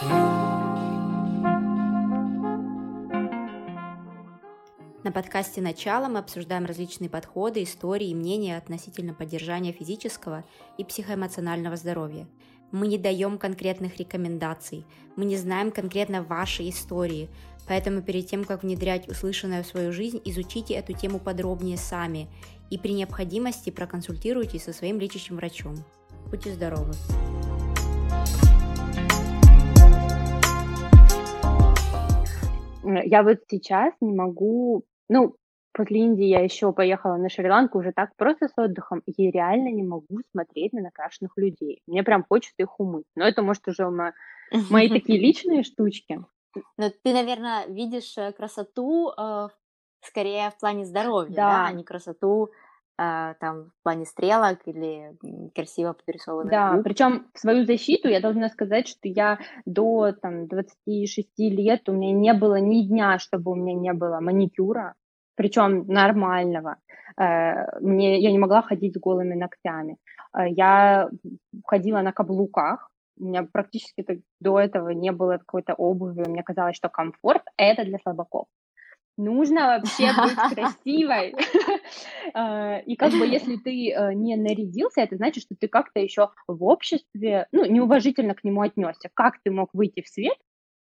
На 0.00 0.70
подкасте 5.12 5.60
«Начало» 5.60 6.06
мы 6.06 6.20
обсуждаем 6.20 6.66
различные 6.66 7.10
подходы, 7.10 7.64
истории 7.64 8.10
и 8.10 8.14
мнения 8.14 8.56
относительно 8.56 9.12
поддержания 9.12 9.72
физического 9.72 10.44
и 10.76 10.84
психоэмоционального 10.84 11.74
здоровья. 11.74 12.28
Мы 12.70 12.86
не 12.86 12.96
даем 12.96 13.38
конкретных 13.38 13.96
рекомендаций, 13.96 14.86
мы 15.16 15.24
не 15.24 15.36
знаем 15.36 15.72
конкретно 15.72 16.22
вашей 16.22 16.70
истории, 16.70 17.28
поэтому 17.66 18.00
перед 18.00 18.26
тем, 18.26 18.44
как 18.44 18.62
внедрять 18.62 19.08
услышанное 19.08 19.64
в 19.64 19.66
свою 19.66 19.92
жизнь, 19.92 20.22
изучите 20.24 20.74
эту 20.74 20.92
тему 20.92 21.18
подробнее 21.18 21.76
сами 21.76 22.28
и 22.70 22.78
при 22.78 22.92
необходимости 22.92 23.70
проконсультируйтесь 23.70 24.62
со 24.62 24.72
своим 24.72 25.00
лечащим 25.00 25.34
врачом. 25.36 25.74
Будьте 26.30 26.52
здоровы! 26.52 26.92
Я 33.04 33.22
вот 33.22 33.40
сейчас 33.48 33.92
не 34.00 34.14
могу 34.14 34.84
ну, 35.08 35.36
после 35.72 36.00
Индии 36.00 36.26
я 36.26 36.40
еще 36.40 36.72
поехала 36.72 37.16
на 37.16 37.28
Шри-Ланку 37.28 37.78
уже 37.78 37.92
так 37.92 38.10
просто 38.16 38.48
с 38.48 38.52
отдыхом, 38.56 39.00
и 39.06 39.30
реально 39.30 39.68
не 39.68 39.82
могу 39.82 40.20
смотреть 40.32 40.72
на 40.72 40.82
накрашенных 40.82 41.32
людей. 41.36 41.82
Мне 41.86 42.02
прям 42.02 42.24
хочется 42.28 42.62
их 42.62 42.78
умыть. 42.80 43.06
Но 43.14 43.24
это, 43.24 43.42
может, 43.42 43.66
уже 43.68 43.88
мои, 43.88 44.12
мои 44.70 44.88
такие 44.88 45.18
личные 45.18 45.62
штучки. 45.62 46.20
Но 46.76 46.90
ты, 46.90 47.12
наверное, 47.12 47.66
видишь 47.68 48.16
э, 48.18 48.32
красоту 48.32 49.12
э, 49.16 49.48
скорее 50.02 50.50
в 50.50 50.58
плане 50.58 50.84
здоровья, 50.84 51.34
да, 51.34 51.66
а 51.66 51.72
не 51.72 51.84
красоту 51.84 52.50
там 52.98 53.70
в 53.70 53.82
плане 53.84 54.04
стрелок 54.04 54.58
или 54.66 55.16
красиво 55.54 55.92
подрисованных 55.92 56.50
Да, 56.50 56.80
причем 56.82 57.26
в 57.32 57.38
свою 57.38 57.64
защиту 57.64 58.08
я 58.08 58.20
должна 58.20 58.48
сказать, 58.48 58.88
что 58.88 59.08
я 59.08 59.38
до 59.66 60.12
там 60.12 60.48
26 60.48 61.28
лет 61.38 61.88
у 61.88 61.92
меня 61.92 62.12
не 62.12 62.34
было 62.34 62.56
ни 62.56 62.82
дня, 62.82 63.18
чтобы 63.18 63.52
у 63.52 63.54
меня 63.54 63.74
не 63.74 63.92
было 63.92 64.20
маникюра, 64.20 64.94
причем 65.36 65.86
нормального. 65.86 66.76
Э, 67.16 67.78
мне, 67.80 68.18
я 68.20 68.32
не 68.32 68.38
могла 68.38 68.62
ходить 68.62 68.94
с 68.96 68.98
голыми 68.98 69.34
ногтями. 69.34 69.96
Э, 70.36 70.48
я 70.48 71.08
ходила 71.64 72.00
на 72.02 72.12
каблуках, 72.12 72.90
у 73.20 73.24
меня 73.24 73.42
практически 73.44 74.04
до 74.40 74.60
этого 74.60 74.90
не 74.90 75.12
было 75.12 75.38
какой-то 75.38 75.74
обуви. 75.74 76.24
Мне 76.28 76.42
казалось, 76.42 76.76
что 76.76 76.88
комфорт— 76.88 77.42
это 77.56 77.84
для 77.84 77.98
слабаков. 77.98 78.46
Нужно 79.16 79.66
вообще 79.66 80.12
быть 80.12 80.54
красивой. 80.54 81.34
Э, 82.34 82.82
и 82.82 82.96
как 82.96 83.12
бы 83.12 83.26
если 83.26 83.56
ты 83.56 83.94
не 84.14 84.36
нарядился, 84.36 85.00
это 85.00 85.16
значит, 85.16 85.44
что 85.44 85.54
ты 85.58 85.68
как-то 85.68 86.00
еще 86.00 86.30
в 86.46 86.64
обществе, 86.64 87.46
ну, 87.52 87.64
неуважительно 87.64 88.34
к 88.34 88.44
нему 88.44 88.62
отнесся. 88.62 89.10
Как 89.14 89.34
ты 89.42 89.50
мог 89.50 89.70
выйти 89.72 90.02
в 90.02 90.08
свет 90.08 90.36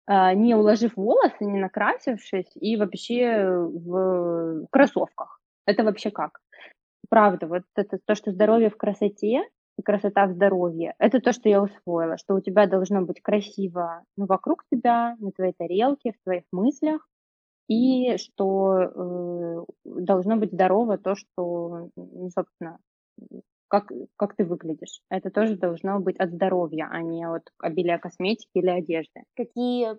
а, 0.07 0.33
не 0.33 0.55
уложив 0.55 0.97
волосы, 0.97 1.45
не 1.45 1.59
накрасившись 1.59 2.51
и 2.55 2.75
вообще 2.75 3.45
в 3.47 4.67
кроссовках. 4.69 5.39
Это 5.65 5.83
вообще 5.83 6.11
как? 6.11 6.39
Правда, 7.09 7.47
вот 7.47 7.63
это 7.75 7.99
то, 8.03 8.15
что 8.15 8.31
здоровье 8.31 8.69
в 8.69 8.77
красоте, 8.77 9.43
и 9.77 9.81
красота 9.83 10.27
в 10.27 10.33
здоровье, 10.33 10.95
это 10.99 11.21
то, 11.21 11.31
что 11.31 11.47
я 11.47 11.61
усвоила, 11.61 12.17
что 12.17 12.35
у 12.35 12.41
тебя 12.41 12.67
должно 12.67 13.03
быть 13.03 13.21
красиво 13.21 14.03
ну, 14.17 14.25
вокруг 14.25 14.65
тебя, 14.69 15.15
на 15.19 15.31
твоей 15.31 15.53
тарелке, 15.57 16.11
в 16.11 16.23
твоих 16.23 16.43
мыслях, 16.51 17.07
и 17.67 18.17
что 18.17 18.81
э, 18.81 19.65
должно 19.85 20.37
быть 20.37 20.51
здорово 20.51 20.97
то, 20.97 21.15
что, 21.15 21.89
ну, 21.95 22.29
собственно, 22.29 22.77
как, 23.71 23.89
как 24.17 24.35
ты 24.35 24.43
выглядишь. 24.43 25.01
Это 25.09 25.31
тоже 25.31 25.55
должно 25.55 25.99
быть 25.99 26.17
от 26.19 26.31
здоровья, 26.31 26.89
а 26.91 27.01
не 27.01 27.23
от 27.25 27.43
обилия 27.59 27.97
косметики 27.97 28.49
или 28.55 28.69
одежды. 28.69 29.23
Какие 29.35 29.95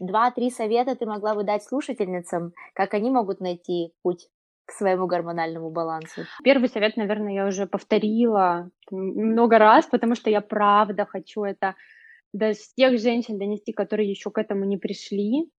два-три 0.00 0.50
совета 0.50 0.94
ты 0.94 1.06
могла 1.06 1.34
бы 1.34 1.42
дать 1.42 1.64
слушательницам, 1.64 2.52
как 2.74 2.94
они 2.94 3.10
могут 3.10 3.40
найти 3.40 3.92
путь 4.02 4.28
к 4.64 4.72
своему 4.72 5.06
гормональному 5.06 5.70
балансу? 5.70 6.22
Первый 6.44 6.68
совет, 6.68 6.96
наверное, 6.96 7.32
я 7.32 7.46
уже 7.46 7.66
повторила 7.66 8.70
много 8.90 9.58
раз, 9.58 9.86
потому 9.86 10.14
что 10.14 10.30
я 10.30 10.40
правда 10.40 11.04
хочу 11.04 11.42
это 11.42 11.74
до 12.32 12.52
тех 12.76 13.00
женщин 13.00 13.38
донести, 13.38 13.72
которые 13.72 14.10
еще 14.10 14.30
к 14.30 14.38
этому 14.38 14.64
не 14.64 14.76
пришли, 14.76 15.50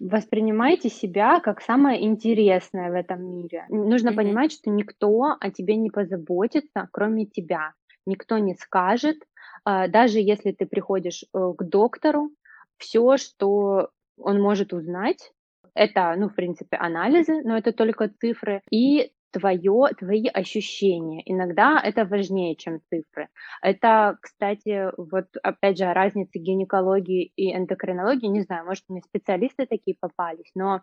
воспринимайте 0.00 0.88
себя 0.88 1.40
как 1.40 1.60
самое 1.60 2.04
интересное 2.04 2.90
в 2.90 2.94
этом 2.94 3.24
мире. 3.24 3.66
Нужно 3.68 4.10
mm-hmm. 4.10 4.14
понимать, 4.14 4.52
что 4.52 4.70
никто 4.70 5.36
о 5.38 5.50
тебе 5.50 5.76
не 5.76 5.90
позаботится, 5.90 6.88
кроме 6.92 7.26
тебя. 7.26 7.72
Никто 8.06 8.38
не 8.38 8.54
скажет, 8.54 9.16
а, 9.64 9.88
даже 9.88 10.20
если 10.20 10.52
ты 10.52 10.66
приходишь 10.66 11.24
э, 11.24 11.52
к 11.56 11.62
доктору, 11.64 12.30
все, 12.78 13.16
что 13.16 13.90
он 14.16 14.40
может 14.40 14.72
узнать, 14.72 15.32
это, 15.74 16.14
ну, 16.16 16.28
в 16.28 16.34
принципе, 16.34 16.76
анализы, 16.76 17.42
но 17.42 17.56
это 17.56 17.72
только 17.72 18.08
цифры, 18.08 18.62
и 18.70 19.12
твое, 19.30 19.88
твои 19.98 20.26
ощущения. 20.28 21.22
Иногда 21.24 21.80
это 21.82 22.04
важнее, 22.04 22.56
чем 22.56 22.80
цифры. 22.88 23.28
Это, 23.62 24.18
кстати, 24.20 24.90
вот 24.96 25.26
опять 25.42 25.78
же 25.78 25.92
разница 25.92 26.38
гинекологии 26.38 27.32
и 27.36 27.54
эндокринологии. 27.54 28.26
Не 28.26 28.42
знаю, 28.42 28.66
может, 28.66 28.84
мне 28.88 29.02
специалисты 29.02 29.66
такие 29.66 29.96
попались, 30.00 30.50
но 30.54 30.82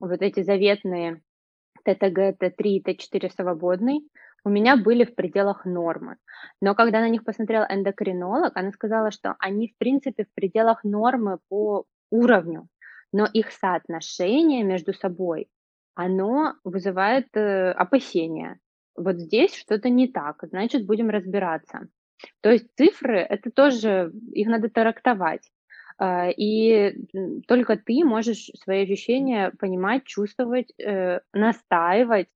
вот 0.00 0.22
эти 0.22 0.42
заветные 0.42 1.22
ТТГ, 1.84 2.36
Т3, 2.40 2.82
Т4 2.84 3.30
свободный 3.30 4.08
у 4.44 4.50
меня 4.50 4.76
были 4.76 5.04
в 5.04 5.14
пределах 5.14 5.64
нормы. 5.64 6.16
Но 6.60 6.74
когда 6.74 7.00
на 7.00 7.08
них 7.08 7.24
посмотрел 7.24 7.62
эндокринолог, 7.68 8.56
она 8.56 8.70
сказала, 8.72 9.10
что 9.10 9.34
они, 9.38 9.68
в 9.68 9.76
принципе, 9.78 10.24
в 10.24 10.34
пределах 10.34 10.84
нормы 10.84 11.38
по 11.48 11.84
уровню, 12.10 12.68
но 13.12 13.26
их 13.26 13.50
соотношение 13.50 14.62
между 14.64 14.92
собой 14.94 15.48
оно 15.98 16.54
вызывает 16.62 17.26
э, 17.34 17.72
опасения. 17.72 18.60
Вот 18.96 19.16
здесь 19.18 19.52
что-то 19.52 19.88
не 19.88 20.06
так, 20.06 20.36
значит, 20.42 20.86
будем 20.86 21.10
разбираться. 21.10 21.88
То 22.40 22.50
есть 22.50 22.66
цифры, 22.76 23.18
это 23.18 23.50
тоже, 23.50 24.12
их 24.30 24.46
надо 24.46 24.68
трактовать. 24.68 25.50
Э, 26.00 26.30
и 26.30 26.94
только 27.48 27.76
ты 27.76 28.04
можешь 28.04 28.48
свои 28.62 28.84
ощущения 28.84 29.50
понимать, 29.58 30.04
чувствовать, 30.04 30.72
э, 30.78 31.18
настаивать, 31.32 32.28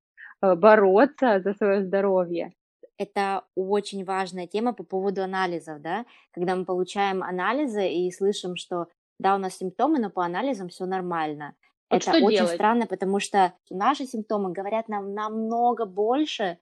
э, 0.42 0.57
бороться 0.57 1.40
за 1.40 1.55
свое 1.55 1.85
здоровье. 1.85 2.55
Это 2.98 3.44
очень 3.55 4.05
важная 4.05 4.48
тема 4.48 4.72
по 4.72 4.83
поводу 4.83 5.22
анализов, 5.22 5.81
да, 5.81 6.05
когда 6.33 6.57
мы 6.57 6.64
получаем 6.64 7.22
анализы 7.22 7.88
и 7.88 8.11
слышим, 8.11 8.57
что 8.57 8.88
да, 9.20 9.37
у 9.37 9.38
нас 9.38 9.57
симптомы, 9.57 10.01
но 10.01 10.11
по 10.11 10.25
анализам 10.25 10.68
все 10.68 10.85
нормально. 10.85 11.55
Вот 11.92 12.02
это 12.02 12.24
очень 12.24 12.37
делать? 12.37 12.55
странно, 12.55 12.87
потому 12.87 13.20
что 13.20 13.55
наши 13.70 14.07
симптомы 14.07 14.52
говорят 14.52 14.88
нам 14.88 15.14
намного 15.14 15.85
больше, 15.85 16.59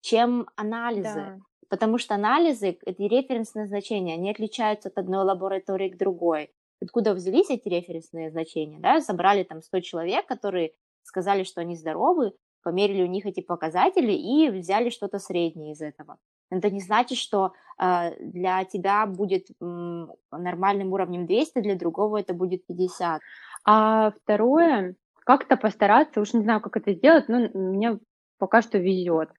чем 0.00 0.48
анализы. 0.56 1.14
Да. 1.14 1.38
Потому 1.68 1.98
что 1.98 2.14
анализы— 2.14 2.78
это 2.86 3.02
референсные 3.02 3.66
значения, 3.66 4.14
они 4.14 4.30
отличаются 4.30 4.88
от 4.88 4.98
одной 4.98 5.24
лаборатории 5.24 5.88
к 5.88 5.96
другой. 5.96 6.50
Откуда 6.80 7.14
взялись 7.14 7.50
эти 7.50 7.68
референсные 7.68 8.30
значения? 8.30 8.78
Да? 8.78 9.00
Собрали 9.00 9.42
там 9.42 9.62
100 9.62 9.80
человек, 9.80 10.26
которые 10.26 10.72
сказали, 11.02 11.42
что 11.42 11.60
они 11.60 11.76
здоровы, 11.76 12.32
померили 12.62 13.02
у 13.02 13.06
них 13.06 13.26
эти 13.26 13.40
показатели 13.40 14.12
и 14.12 14.50
взяли 14.50 14.90
что-то 14.90 15.18
среднее 15.18 15.72
из 15.72 15.80
этого. 15.80 16.18
Это 16.50 16.70
не 16.70 16.80
значит, 16.80 17.18
что 17.18 17.52
э, 17.80 18.10
для 18.20 18.64
тебя 18.64 19.06
будет 19.06 19.46
м, 19.60 20.12
нормальным 20.30 20.92
уровнем 20.92 21.26
200, 21.26 21.60
для 21.60 21.76
другого 21.76 22.18
это 22.18 22.34
будет 22.34 22.66
50. 22.66 23.20
А 23.66 24.12
второе, 24.12 24.94
как-то 25.24 25.56
постараться, 25.56 26.20
уж 26.20 26.32
не 26.34 26.42
знаю, 26.42 26.60
как 26.60 26.76
это 26.76 26.92
сделать, 26.92 27.28
но 27.28 27.48
мне 27.52 27.98
пока 28.38 28.62
что 28.62 28.78
везет. 28.78 29.30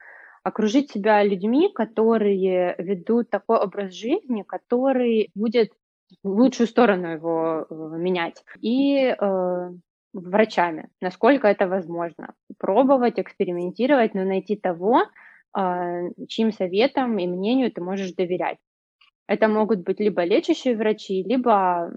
Окружить 0.43 0.91
себя 0.91 1.23
людьми, 1.23 1.71
которые 1.73 2.75
ведут 2.77 3.29
такой 3.29 3.57
образ 3.57 3.93
жизни, 3.93 4.43
который 4.43 5.31
будет 5.33 5.71
в 6.23 6.29
лучшую 6.29 6.67
сторону 6.67 7.07
его 7.13 7.65
э, 7.69 7.73
менять. 7.97 8.43
И 8.59 8.97
э, 8.97 9.71
врачами, 10.13 10.89
насколько 11.01 11.47
это 11.47 11.67
возможно. 11.67 12.33
Пробовать, 12.57 13.19
экспериментировать, 13.19 14.13
но 14.13 14.23
найти 14.23 14.57
того, 14.57 15.03
э, 15.57 16.09
чьим 16.27 16.51
советам 16.51 17.17
и 17.17 17.27
мнению 17.27 17.71
ты 17.71 17.81
можешь 17.81 18.13
доверять. 18.13 18.57
Это 19.25 19.47
могут 19.47 19.83
быть 19.83 19.99
либо 19.99 20.23
лечащие 20.23 20.75
врачи, 20.75 21.23
либо 21.23 21.91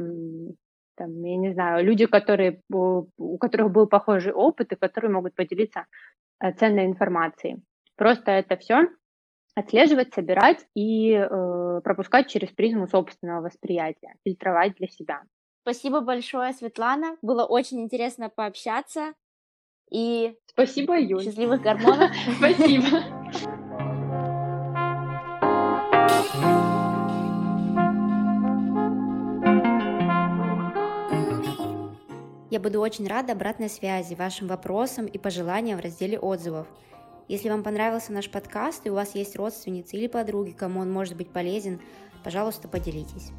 там, 1.01 1.25
я 1.25 1.37
не 1.39 1.53
знаю, 1.55 1.83
люди, 1.83 2.05
которые, 2.05 2.61
у 2.71 3.39
которых 3.39 3.73
был 3.73 3.87
похожий 3.87 4.33
опыт 4.33 4.73
и 4.73 4.77
которые 4.77 5.11
могут 5.11 5.35
поделиться 5.35 5.87
э, 6.41 6.53
ценной 6.53 6.85
информацией. 6.85 7.63
Просто 7.97 8.33
это 8.33 8.59
все 8.59 8.89
отслеживать, 9.55 10.13
собирать 10.13 10.67
и 10.75 11.13
э, 11.13 11.81
пропускать 11.83 12.29
через 12.29 12.51
призму 12.51 12.87
собственного 12.87 13.41
восприятия, 13.41 14.15
фильтровать 14.27 14.75
для 14.75 14.89
себя. 14.89 15.23
Спасибо 15.63 16.01
большое, 16.01 16.53
Светлана. 16.53 17.17
Было 17.23 17.47
очень 17.47 17.81
интересно 17.81 18.29
пообщаться. 18.29 19.15
И 19.91 20.37
спасибо, 20.47 20.99
Юль. 20.99 21.23
Счастливых 21.23 21.63
гормонов. 21.63 22.11
Спасибо. 22.37 23.01
Я 32.51 32.59
буду 32.59 32.81
очень 32.81 33.07
рада 33.07 33.33
обратной 33.33 33.69
связи, 33.69 34.15
вашим 34.15 34.49
вопросам 34.49 35.07
и 35.07 35.19
пожеланиям 35.19 35.79
в 35.79 35.83
разделе 35.83 36.19
отзывов. 36.19 36.67
Если 37.29 37.49
вам 37.49 37.63
понравился 37.63 38.13
наш 38.13 38.29
подкаст 38.29 38.87
и 38.87 38.91
у 38.91 38.95
вас 38.95 39.15
есть 39.15 39.37
родственницы 39.37 39.97
или 39.97 40.09
подруги, 40.09 40.51
кому 40.51 40.81
он 40.81 40.91
может 40.91 41.17
быть 41.17 41.31
полезен, 41.31 41.81
пожалуйста, 42.25 42.67
поделитесь. 42.67 43.31